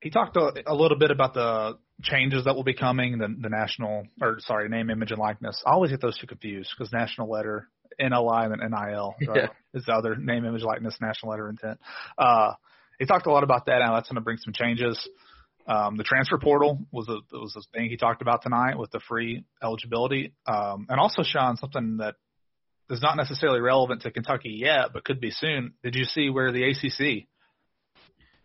[0.00, 3.48] he talked a, a little bit about the changes that will be coming, the, the
[3.48, 5.60] national, or sorry, name, image, and likeness.
[5.66, 7.68] I always get those two confused because national letter,
[8.00, 9.48] NLI, and NIL right, yeah.
[9.74, 11.78] is the other name, image, likeness, national letter intent.
[12.16, 12.52] Uh,
[12.98, 13.78] he talked a lot about that.
[13.78, 15.08] Now that's going to bring some changes.
[15.66, 19.00] Um, the transfer portal was a was a thing he talked about tonight with the
[19.06, 22.14] free eligibility, um, and also Sean something that
[22.90, 25.74] is not necessarily relevant to Kentucky yet, but could be soon.
[25.82, 27.28] Did you see where the ACC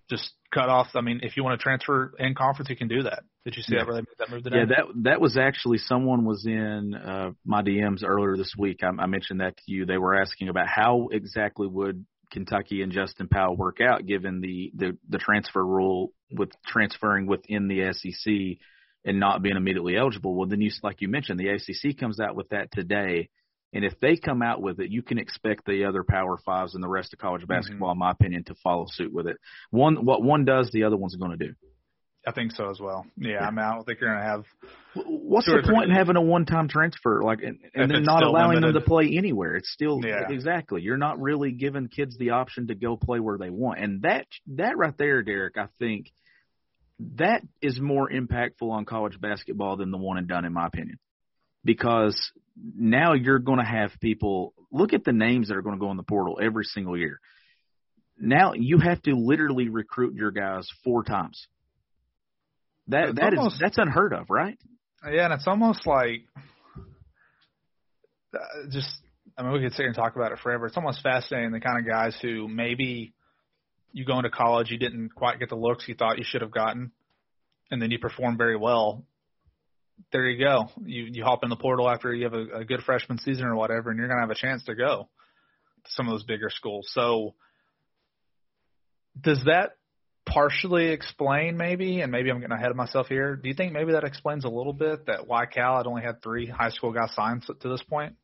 [0.10, 0.88] just cut off?
[0.96, 3.24] I mean, if you want to transfer in conference, you can do that.
[3.46, 3.82] Did you see yeah.
[3.82, 4.58] that where they made that move today?
[4.58, 8.80] Yeah, that that was actually someone was in uh, my DMs earlier this week.
[8.84, 9.86] I, I mentioned that to you.
[9.86, 14.72] They were asking about how exactly would Kentucky and Justin Powell work out given the
[14.76, 18.60] the, the transfer rule with transferring within the SEC
[19.06, 20.36] and not being immediately eligible.
[20.36, 23.30] Well, then you like you mentioned, the ACC comes out with that today
[23.74, 26.84] and if they come out with it, you can expect the other Power Fives and
[26.84, 27.54] the rest of college mm-hmm.
[27.54, 28.02] basketball, mm-hmm.
[28.02, 29.38] in my opinion, to follow suit with it.
[29.72, 31.54] One, what one does, the other one's going to do.
[32.26, 33.06] I think so as well.
[33.18, 33.48] Yeah, yeah.
[33.48, 34.46] I mean, I don't think you're going to have.
[34.96, 38.76] What's the point in having a one-time transfer, like, and, and then not allowing limited.
[38.76, 39.58] them to play anywhere?
[39.58, 40.28] It's still yeah.
[40.30, 40.82] exactly.
[40.82, 44.28] You're not really giving kids the option to go play where they want, and that
[44.56, 46.14] that right there, Derek, I think
[47.18, 51.00] that is more impactful on college basketball than the one and done, in my opinion,
[51.66, 55.80] because now you're going to have people look at the names that are going to
[55.80, 57.20] go in the portal every single year.
[58.18, 61.48] Now you have to literally recruit your guys four times.
[62.88, 64.58] That it's that almost, is, that's unheard of, right?
[65.10, 66.26] Yeah, and it's almost like
[68.34, 68.40] uh,
[68.70, 68.90] just
[69.38, 70.68] I mean we could sit here and talk about it forever.
[70.68, 73.14] It's almost fascinating the kind of guys who maybe
[73.94, 76.52] you go into college you didn't quite get the looks you thought you should have
[76.52, 76.92] gotten,
[77.72, 79.06] and then you perform very well,
[80.12, 80.70] there you go.
[80.86, 83.56] You you hop in the portal after you have a, a good freshman season or
[83.56, 85.10] whatever, and you're going to have a chance to go
[85.86, 86.90] to some of those bigger schools.
[86.94, 87.36] So,
[89.20, 89.78] does that
[90.26, 93.36] partially explain maybe, and maybe I'm getting ahead of myself here.
[93.36, 96.22] Do you think maybe that explains a little bit that why Cal had only had
[96.22, 98.16] three high school guys signed to this point?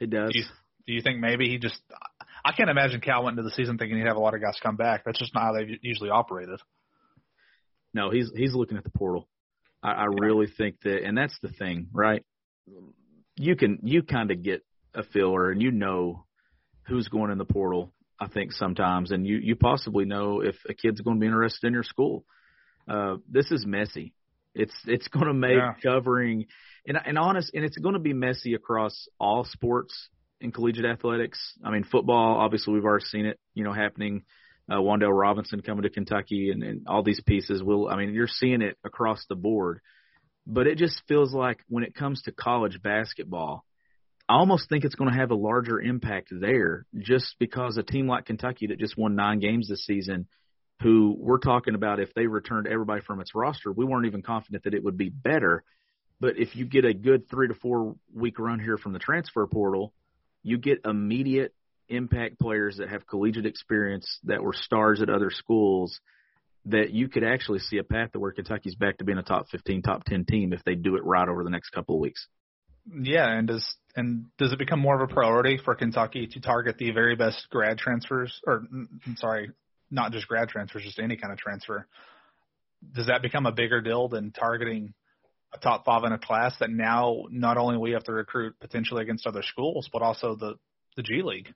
[0.00, 0.30] It does.
[0.32, 0.44] Do you,
[0.86, 1.80] do you think maybe he just?
[2.44, 4.58] I can't imagine Cal went into the season thinking he'd have a lot of guys
[4.62, 5.04] come back.
[5.04, 6.60] That's just not how they usually operated.
[7.94, 9.28] No, he's he's looking at the portal.
[9.86, 12.24] I, I really think that, and that's the thing, right?
[13.36, 14.62] You can you kind of get
[14.94, 16.24] a filler, and you know
[16.88, 17.92] who's going in the portal.
[18.18, 21.68] I think sometimes, and you you possibly know if a kid's going to be interested
[21.68, 22.24] in your school.
[22.88, 24.14] Uh, this is messy.
[24.54, 25.74] It's it's going to make yeah.
[25.82, 26.46] covering
[26.86, 30.08] and and honest, and it's going to be messy across all sports
[30.40, 31.38] in collegiate athletics.
[31.62, 32.38] I mean, football.
[32.38, 33.38] Obviously, we've already seen it.
[33.54, 34.22] You know, happening
[34.70, 37.62] uh, Wan'Dale Robinson coming to Kentucky, and, and all these pieces.
[37.62, 39.80] Will I mean you're seeing it across the board,
[40.46, 43.64] but it just feels like when it comes to college basketball,
[44.28, 48.08] I almost think it's going to have a larger impact there, just because a team
[48.08, 50.26] like Kentucky that just won nine games this season,
[50.82, 54.64] who we're talking about if they returned everybody from its roster, we weren't even confident
[54.64, 55.62] that it would be better.
[56.18, 59.46] But if you get a good three to four week run here from the transfer
[59.46, 59.92] portal,
[60.42, 61.54] you get immediate
[61.88, 66.00] impact players that have collegiate experience that were stars at other schools
[66.66, 69.46] that you could actually see a path to where Kentucky's back to being a top
[69.50, 72.26] 15, top 10 team if they do it right over the next couple of weeks.
[72.92, 73.64] Yeah, and does
[73.96, 77.48] and does it become more of a priority for Kentucky to target the very best
[77.50, 79.50] grad transfers or mm, I'm sorry,
[79.90, 81.86] not just grad transfers, just any kind of transfer?
[82.94, 84.94] Does that become a bigger deal than targeting
[85.52, 89.02] a top five in a class that now not only we have to recruit potentially
[89.02, 90.54] against other schools, but also the
[90.96, 91.52] the G League?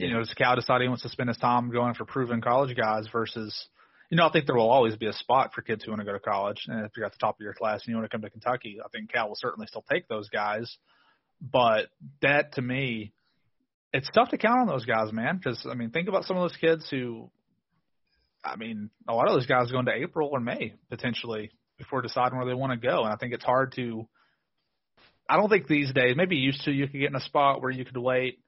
[0.00, 2.76] You know, does Cal decide he wants to spend his time going for proven college
[2.76, 3.68] guys versus
[4.10, 6.04] you know, I think there will always be a spot for kids who want to
[6.04, 6.64] go to college.
[6.66, 8.30] And if you're at the top of your class and you want to come to
[8.30, 10.76] Kentucky, I think Cal will certainly still take those guys.
[11.40, 11.86] But
[12.20, 13.12] that to me,
[13.92, 15.36] it's tough to count on those guys, man.
[15.36, 17.30] Because I mean, think about some of those kids who,
[18.44, 22.36] I mean, a lot of those guys go into April or May potentially before deciding
[22.36, 23.04] where they want to go.
[23.04, 24.08] And I think it's hard to.
[25.28, 27.70] I don't think these days, maybe used to, you could get in a spot where
[27.70, 28.40] you could wait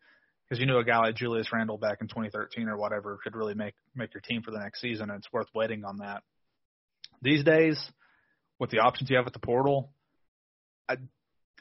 [0.52, 3.54] because you knew a guy like Julius Randle back in 2013 or whatever could really
[3.54, 6.22] make make your team for the next season, and it's worth waiting on that.
[7.22, 7.82] These days,
[8.58, 9.94] with the options you have at the portal,
[10.86, 10.96] I,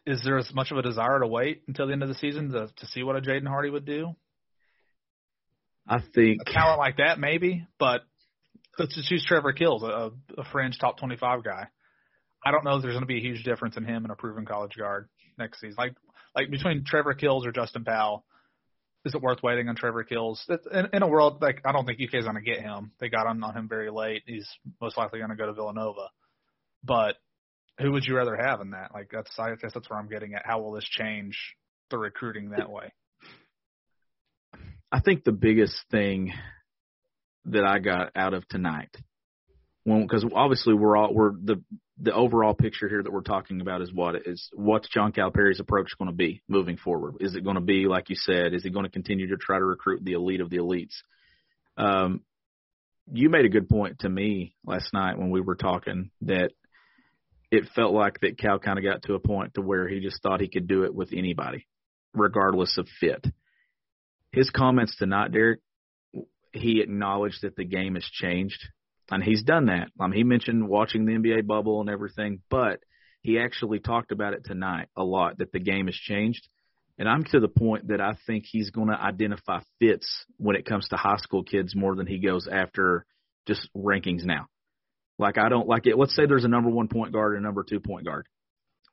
[0.06, 2.52] is there as much of a desire to wait until the end of the season
[2.52, 4.14] to to see what a Jaden Hardy would do?
[5.88, 8.02] I think a talent like that, maybe, but
[8.78, 11.68] let's just choose Trevor Keels, a, a fringe top 25 guy.
[12.46, 14.16] I don't know if there's going to be a huge difference in him and a
[14.16, 15.76] proven college guard next season.
[15.78, 15.94] Like
[16.36, 18.26] like between Trevor Keels or Justin Powell,
[19.06, 20.44] is it worth waiting on Trevor Keels?
[20.72, 22.92] In, in a world like I don't think UK is going to get him.
[23.00, 24.24] They got on, on him very late.
[24.26, 24.48] He's
[24.80, 26.10] most likely going to go to Villanova.
[26.84, 27.16] But
[27.80, 28.92] who would you rather have in that?
[28.94, 30.44] Like that's I guess that's where I'm getting at.
[30.46, 31.38] How will this change
[31.90, 32.94] the recruiting that way?
[34.92, 36.34] I think the biggest thing
[37.46, 38.96] that I got out of tonight,
[39.86, 41.62] because obviously we're all we're the
[42.00, 45.98] the overall picture here that we're talking about is what is what's John Calipari's approach
[45.98, 47.16] going to be moving forward?
[47.20, 48.54] Is it going to be like you said?
[48.54, 50.96] Is he going to continue to try to recruit the elite of the elites?
[51.78, 52.22] Um,
[53.12, 56.52] you made a good point to me last night when we were talking that
[57.52, 60.22] it felt like that Cal kind of got to a point to where he just
[60.24, 61.68] thought he could do it with anybody,
[62.14, 63.26] regardless of fit.
[64.32, 65.60] His comments tonight, Derek,
[66.54, 68.64] he acknowledged that the game has changed
[69.12, 69.90] and he's done that.
[70.00, 72.80] Um, he mentioned watching the NBA bubble and everything, but
[73.22, 76.48] he actually talked about it tonight a lot that the game has changed.
[76.98, 80.66] And I'm to the point that I think he's going to identify fits when it
[80.66, 83.06] comes to high school kids more than he goes after
[83.48, 84.48] just rankings now.
[85.20, 85.98] Like I don't like it.
[85.98, 88.28] Let's say there's a number one point guard and a number two point guard.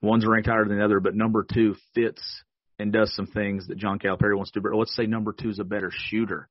[0.02, 2.22] One's ranked higher than the other, but number two fits
[2.78, 4.68] and does some things that John Calipari wants to do.
[4.68, 6.48] But let's say number two is a better shooter.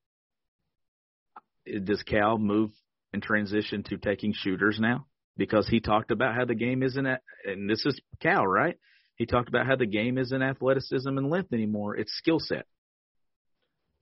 [1.66, 2.72] Does Cal move
[3.14, 5.06] and transition to taking shooters now
[5.38, 8.78] because he talked about how the game isn't at, and this is Cal, right?
[9.16, 12.66] He talked about how the game isn't athleticism and length anymore; it's skill set.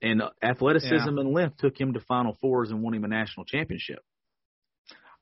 [0.02, 1.22] And athleticism yeah.
[1.22, 4.00] and length took him to Final Fours and won him a national championship.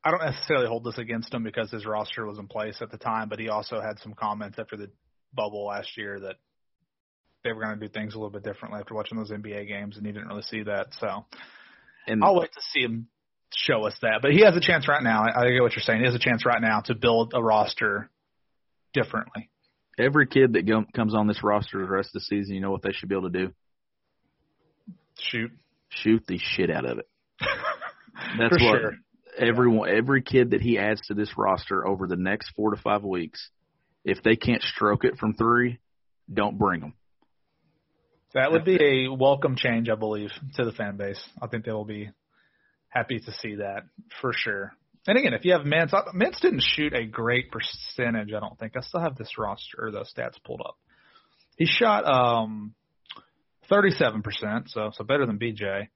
[0.03, 2.97] I don't necessarily hold this against him because his roster was in place at the
[2.97, 4.89] time, but he also had some comments after the
[5.33, 6.35] bubble last year that
[7.43, 9.95] they were going to do things a little bit differently after watching those NBA games,
[9.95, 10.87] and he didn't really see that.
[10.99, 11.25] So,
[12.07, 13.07] and I'll wait to see him
[13.55, 14.19] show us that.
[14.21, 15.23] But he has a chance right now.
[15.23, 15.99] I, I get what you're saying.
[15.99, 18.09] He has a chance right now to build a roster
[18.93, 19.49] differently.
[19.97, 22.71] Every kid that go, comes on this roster the rest of the season, you know
[22.71, 23.53] what they should be able to do?
[25.19, 25.51] Shoot.
[25.89, 27.07] Shoot the shit out of it.
[28.39, 28.93] That's For what sure.
[29.37, 33.03] everyone, every kid that he adds to this roster over the next four to five
[33.03, 33.49] weeks,
[34.03, 35.79] if they can't stroke it from three,
[36.31, 36.93] don't bring them.
[38.33, 41.23] That would be a welcome change, I believe, to the fan base.
[41.39, 42.09] I think they will be
[42.93, 43.83] happy to see that
[44.21, 44.73] for sure.
[45.07, 48.29] And again, if you have Mintz, Mintz didn't shoot a great percentage.
[48.33, 50.77] I don't think I still have this roster or the stats pulled up.
[51.57, 52.73] He shot um,
[53.69, 55.87] 37%, so so better than BJ.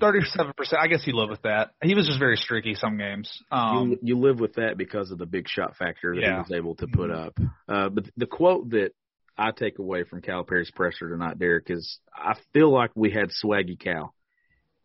[0.00, 0.52] 37%.
[0.78, 1.72] I guess he lived with that.
[1.82, 3.42] He was just very streaky some games.
[3.50, 6.34] Um, you, you live with that because of the big shot factor that yeah.
[6.34, 7.36] he was able to put up.
[7.68, 8.90] Uh, but the quote that
[9.36, 13.78] I take away from Calipari's pressure tonight, Derek, is I feel like we had swaggy
[13.78, 14.14] Cal.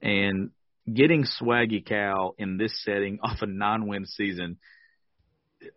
[0.01, 0.49] And
[0.91, 4.57] getting Swaggy Cal in this setting off a non-win season,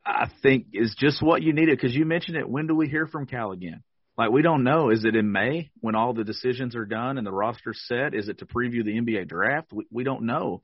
[0.04, 1.76] I think is just what you needed.
[1.76, 2.48] Because you mentioned it.
[2.48, 3.82] When do we hear from Cal again?
[4.18, 4.90] Like we don't know.
[4.90, 8.14] Is it in May when all the decisions are done and the roster's set?
[8.14, 9.72] Is it to preview the NBA draft?
[9.72, 10.62] We, we don't know.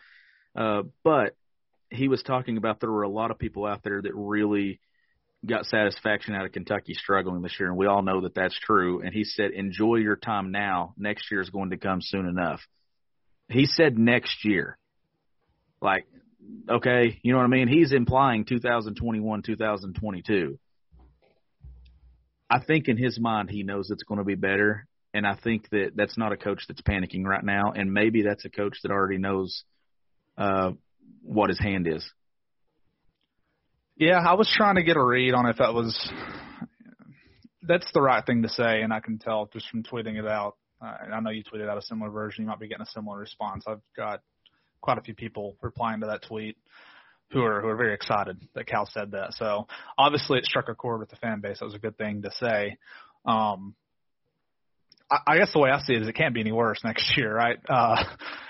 [0.56, 1.36] Uh, but
[1.90, 4.80] he was talking about there were a lot of people out there that really
[5.44, 9.02] got satisfaction out of Kentucky struggling this year, and we all know that that's true.
[9.02, 10.94] And he said, "Enjoy your time now.
[10.96, 12.60] Next year is going to come soon enough."
[13.52, 14.78] He said next year.
[15.80, 16.06] Like,
[16.68, 17.68] okay, you know what I mean?
[17.68, 20.58] He's implying 2021, 2022.
[22.48, 25.68] I think in his mind he knows it's going to be better, and I think
[25.70, 28.92] that that's not a coach that's panicking right now, and maybe that's a coach that
[28.92, 29.64] already knows
[30.36, 30.72] uh,
[31.22, 32.04] what his hand is.
[33.96, 36.10] Yeah, I was trying to get a read on if that was
[37.62, 40.56] that's the right thing to say, and I can tell just from tweeting it out.
[40.82, 42.42] Uh, I know you tweeted out a similar version.
[42.42, 43.64] You might be getting a similar response.
[43.66, 44.20] I've got
[44.80, 46.56] quite a few people replying to that tweet
[47.30, 49.32] who are who are very excited that Cal said that.
[49.34, 49.66] So
[49.96, 51.60] obviously it struck a chord with the fan base.
[51.60, 52.76] That was a good thing to say.
[53.24, 53.74] Um,
[55.10, 57.16] I, I guess the way I see it is it can't be any worse next
[57.16, 57.58] year, right?
[57.68, 58.04] Uh,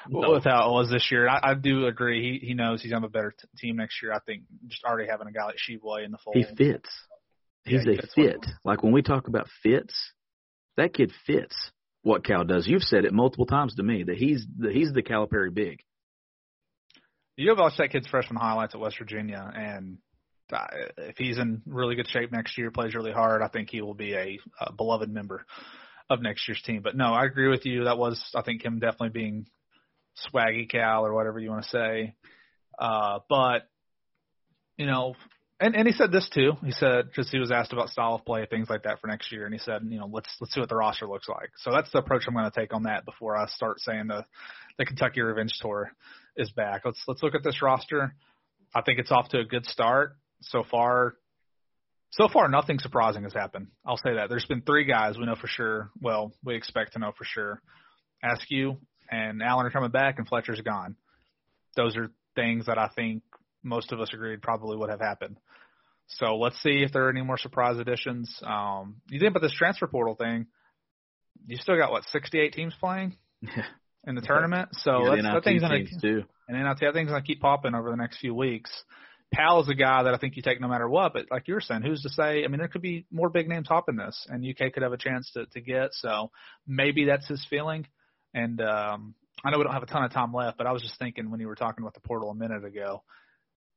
[0.09, 0.33] no.
[0.33, 2.41] With how it was this year, I, I do agree.
[2.41, 4.13] He he knows he's have a better t- team next year.
[4.13, 6.37] I think just already having a guy like Tshiebwe in the fold.
[6.37, 6.91] He fits.
[7.65, 8.47] He's yeah, he a fits fit.
[8.65, 9.95] Like when we talk about fits,
[10.77, 11.71] that kid fits
[12.03, 12.67] what Cal does.
[12.67, 15.81] You've said it multiple times to me that he's the, he's the Calipari big.
[17.37, 19.99] You have watched that kid's freshman highlights at West Virginia, and
[20.53, 20.67] uh,
[20.99, 23.95] if he's in really good shape next year, plays really hard, I think he will
[23.95, 25.47] be a, a beloved member
[26.11, 26.83] of next year's team.
[26.83, 27.85] But no, I agree with you.
[27.85, 29.47] That was, I think, him definitely being
[30.29, 32.15] swaggy Cal or whatever you want to say.
[32.79, 33.69] Uh, but
[34.77, 35.15] you know,
[35.63, 36.53] and and he said this too.
[36.65, 39.31] He said because he was asked about style of play, things like that for next
[39.31, 41.51] year, and he said, you know, let's let's see what the roster looks like.
[41.59, 44.27] So that's the approach I'm going to take on that before I start saying the
[44.77, 45.93] the Kentucky Revenge Tour
[46.37, 46.83] is back.
[46.85, 48.15] Let's let's look at this roster.
[48.75, 51.15] I think it's off to a good start so far.
[52.11, 53.69] So far, nothing surprising has happened.
[53.87, 54.29] I'll say that.
[54.29, 55.91] There's been three guys we know for sure.
[56.01, 57.63] Well, we expect to know for sure.
[58.23, 58.77] Askew
[59.11, 60.97] and Allen are coming back, and Fletcher's gone.
[61.77, 63.23] Those are things that I think
[63.63, 65.39] most of us agreed probably would have happened.
[66.09, 68.35] So let's see if there are any more surprise additions.
[68.45, 70.47] Um, you think about this transfer portal thing?
[71.47, 73.17] You still got what 68 teams playing
[74.07, 76.25] in the tournament, so yeah, that's, that thing's gonna too.
[76.49, 78.71] and then I that thing's gonna keep popping over the next few weeks.
[79.33, 81.55] Powell is a guy that I think you take no matter what, but like you
[81.55, 82.45] were saying, who's to say?
[82.45, 84.99] I mean, there could be more big names hopping this, and UK could have a
[84.99, 85.89] chance to to get.
[85.93, 86.31] So
[86.67, 87.87] maybe that's his feeling.
[88.35, 90.83] And um, I know we don't have a ton of time left, but I was
[90.83, 93.03] just thinking when you were talking about the portal a minute ago,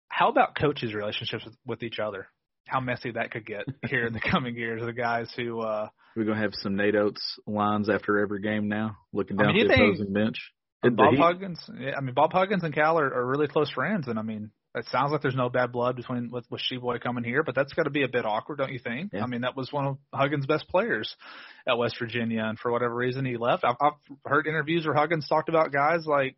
[0.10, 2.28] how about coaches' relationships with, with each other?
[2.68, 4.82] How messy that could get here in the coming years.
[4.84, 8.98] The guys who uh, we're gonna have some Nate Oats lines after every game now,
[9.14, 10.38] looking down I mean, the opposing bench.
[10.82, 14.20] Bob Huggins, yeah, I mean Bob Huggins and Cal are, are really close friends, and
[14.20, 17.44] I mean it sounds like there's no bad blood between with with Tshiebwe coming here,
[17.44, 19.12] but that's got to be a bit awkward, don't you think?
[19.14, 19.24] Yeah.
[19.24, 21.16] I mean, that was one of Huggins' best players
[21.68, 23.64] at West Virginia, and for whatever reason he left.
[23.64, 23.94] I've, I've
[24.26, 26.36] heard interviews where Huggins talked about guys like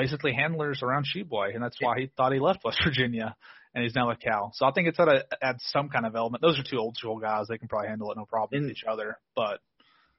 [0.00, 3.36] basically handlers around Tshiebwe, and that's why he thought he left West Virginia,
[3.74, 4.50] and he's now with Cal.
[4.54, 6.42] So I think it's got to add some kind of element.
[6.42, 8.76] Those are two old school guys; they can probably handle it no problem and, with
[8.76, 9.18] each other.
[9.36, 9.60] But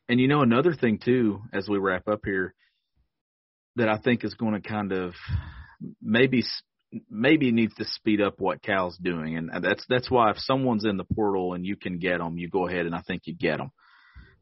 [0.08, 2.54] and you know another thing too, as we wrap up here,
[3.76, 5.14] that I think is going to kind of
[6.02, 6.44] maybe
[7.10, 10.98] maybe needs to speed up what Cal's doing, and that's that's why if someone's in
[10.98, 13.58] the portal and you can get them, you go ahead and I think you get
[13.58, 13.72] them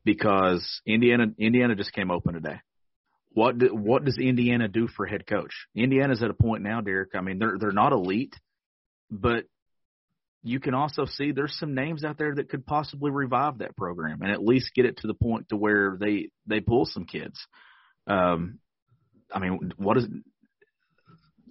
[0.03, 2.59] because Indiana Indiana just came open today.
[3.39, 5.53] What do, what does Indiana do for head coach?
[5.73, 7.15] Indiana's at a point now, Derek.
[7.15, 8.35] I mean, they're they're not elite,
[9.09, 9.45] but
[10.43, 14.21] you can also see there's some names out there that could possibly revive that program
[14.23, 17.39] and at least get it to the point to where they they pull some kids.
[18.07, 18.59] Um,
[19.33, 20.05] I mean, what is?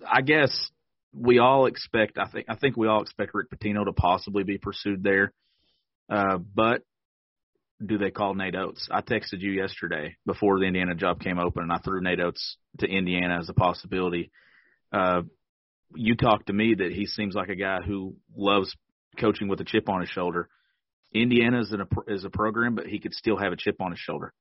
[0.07, 0.71] I guess
[1.15, 2.19] we all expect.
[2.19, 2.49] I think.
[2.51, 5.33] I think we all expect Rick Pitino to possibly be pursued there.
[6.11, 6.83] Uh, but
[7.85, 8.89] do they call Nate Oats?
[8.91, 12.57] I texted you yesterday before the Indiana job came open, and I threw Nate Oats
[12.79, 14.31] to Indiana as a possibility.
[14.93, 15.23] Uh,
[15.95, 18.75] you talked to me that he seems like a guy who loves
[19.19, 20.49] coaching with a chip on his shoulder.
[21.15, 24.01] Indiana is, an, is a program, but he could still have a chip on his
[24.01, 24.33] shoulder.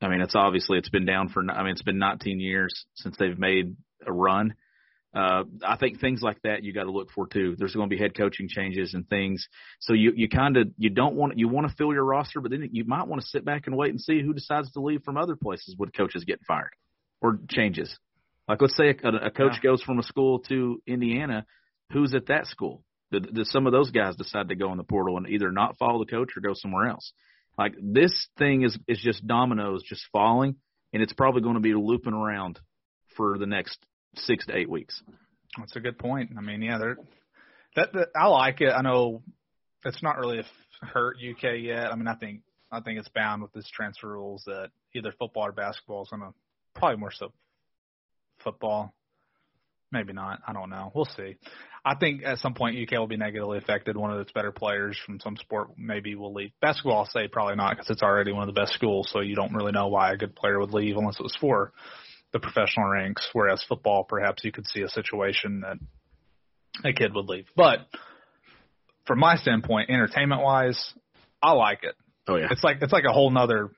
[0.00, 1.42] I mean, it's obviously it's been down for.
[1.48, 4.54] I mean, it's been 19 years since they've made a run
[5.14, 7.54] uh, I think things like that you got to look for too.
[7.58, 9.46] There's going to be head coaching changes and things,
[9.80, 12.50] so you you kind of you don't want you want to fill your roster, but
[12.50, 15.02] then you might want to sit back and wait and see who decides to leave
[15.04, 16.72] from other places when coaches getting fired
[17.20, 17.94] or changes.
[18.48, 19.70] Like let's say a, a coach yeah.
[19.70, 21.44] goes from a school to Indiana,
[21.92, 22.82] who's at that school?
[23.10, 25.76] Did, did some of those guys decide to go in the portal and either not
[25.76, 27.12] follow the coach or go somewhere else?
[27.58, 30.56] Like this thing is is just dominoes just falling,
[30.92, 32.58] and it's probably going to be looping around
[33.16, 33.78] for the next
[34.16, 35.02] six to eight weeks.
[35.58, 36.30] That's a good point.
[36.36, 36.96] I mean, yeah, they're
[37.76, 38.70] that, that I like it.
[38.70, 39.22] I know
[39.84, 40.42] it's not really
[40.80, 41.92] hurt UK yet.
[41.92, 42.40] I mean, I think
[42.70, 46.22] I think it's bound with these transfer rules that either football or basketball is going
[46.22, 46.32] to
[46.74, 47.32] probably more so
[48.42, 48.94] football.
[49.90, 50.40] Maybe not.
[50.46, 50.90] I don't know.
[50.94, 51.36] We'll see.
[51.84, 53.94] I think at some point UK will be negatively affected.
[53.94, 56.52] One of its better players from some sport maybe will leave.
[56.62, 59.34] Basketball, I'll say probably not because it's already one of the best schools, so you
[59.34, 61.72] don't really know why a good player would leave unless it was for
[62.32, 63.28] the professional ranks.
[63.32, 65.78] Whereas football, perhaps you could see a situation that
[66.84, 67.46] a kid would leave.
[67.56, 67.80] But
[69.06, 70.92] from my standpoint, entertainment wise,
[71.42, 71.94] I like it.
[72.28, 72.48] Oh yeah.
[72.50, 73.70] It's like it's like a whole nother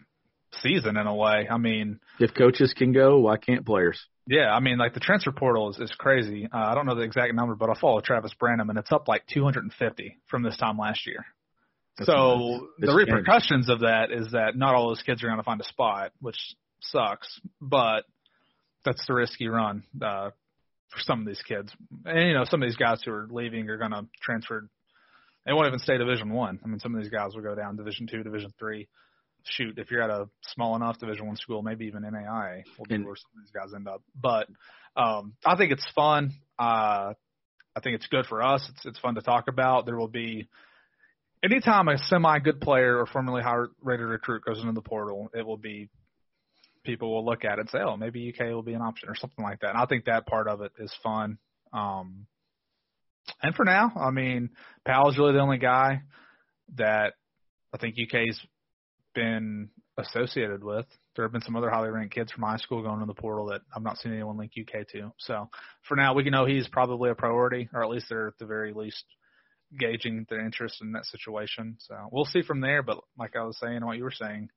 [0.63, 1.49] season in a way.
[1.51, 4.01] I mean, if coaches can go, why can't players?
[4.27, 6.49] Yeah, I mean, like the transfer portal is, is crazy.
[6.53, 9.07] Uh, I don't know the exact number, but I follow Travis Branham, and it's up
[9.07, 11.27] like 250 from this time last year.
[11.99, 12.61] That's so nice.
[12.89, 15.65] the repercussions of that is that not all those kids are going to find a
[15.65, 16.39] spot, which
[16.81, 17.41] sucks.
[17.61, 18.05] But
[18.85, 20.31] that's the risk you run uh,
[20.91, 21.73] for some of these kids.
[22.05, 24.69] And you know, some of these guys who are leaving are going to transfer.
[25.47, 26.59] They won't even stay Division One.
[26.63, 26.67] I.
[26.67, 28.89] I mean, some of these guys will go down Division Two, Division Three
[29.47, 32.97] shoot, if you're at a small enough Division One school, maybe even NAIA will be
[32.97, 34.03] and, where some of these guys end up.
[34.21, 34.49] But
[34.97, 36.33] um, I think it's fun.
[36.59, 37.15] Uh,
[37.77, 38.67] I think it's good for us.
[38.71, 39.87] It's it's fun to talk about.
[39.87, 40.49] There will be
[41.43, 45.45] anytime a semi good player or formerly high rated recruit goes into the portal, it
[45.45, 45.89] will be
[46.85, 49.17] people will look at it and say, oh, maybe UK will be an option or
[49.17, 49.71] something like that.
[49.71, 51.39] And I think that part of it is fun.
[51.73, 52.27] Um,
[53.43, 54.51] and for now, I mean,
[54.85, 56.03] Powell's really the only guy
[56.77, 57.15] that
[57.73, 58.39] I think UK's
[59.15, 60.87] been associated with.
[61.17, 63.47] There have been some other highly ranked kids from high school going in the portal
[63.47, 65.13] that I've not seen anyone link UK to.
[65.19, 65.49] So
[65.89, 68.47] for now, we can know he's probably a priority, or at least they're at the
[68.47, 69.05] very least
[69.79, 71.77] gauging their interest in that situation.
[71.79, 72.83] So we'll see from there.
[72.83, 74.49] But like I was saying, what you were saying,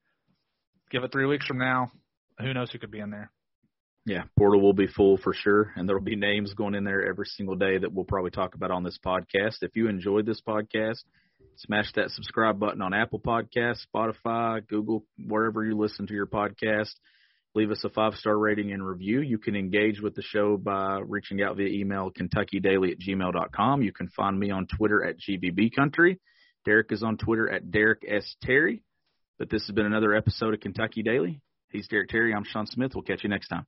[0.91, 1.91] give it three weeks from now,
[2.39, 3.31] who knows who could be in there.
[4.05, 7.05] Yeah, portal will be full for sure, and there will be names going in there
[7.05, 9.57] every single day that we'll probably talk about on this podcast.
[9.61, 10.99] If you enjoyed this podcast,
[11.57, 16.93] Smash that subscribe button on Apple Podcasts, Spotify, Google, wherever you listen to your podcast.
[17.55, 19.21] Leave us a five star rating and review.
[19.21, 23.81] You can engage with the show by reaching out via email, KentuckyDaily at gmail.com.
[23.81, 26.19] You can find me on Twitter at GVB Country.
[26.63, 28.35] Derek is on Twitter at Derek S.
[28.43, 28.83] Terry.
[29.39, 31.41] But this has been another episode of Kentucky Daily.
[31.69, 32.33] He's Derek Terry.
[32.33, 32.93] I'm Sean Smith.
[32.95, 33.65] We'll catch you next time.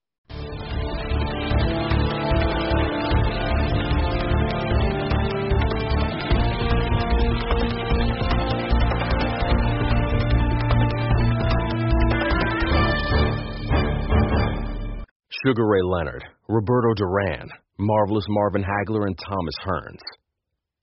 [15.45, 19.99] Sugar Ray Leonard, Roberto Duran, Marvelous Marvin Hagler, and Thomas Hearns.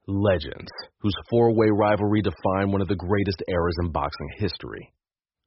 [0.06, 4.92] Legends, whose four way rivalry defined one of the greatest eras in boxing history.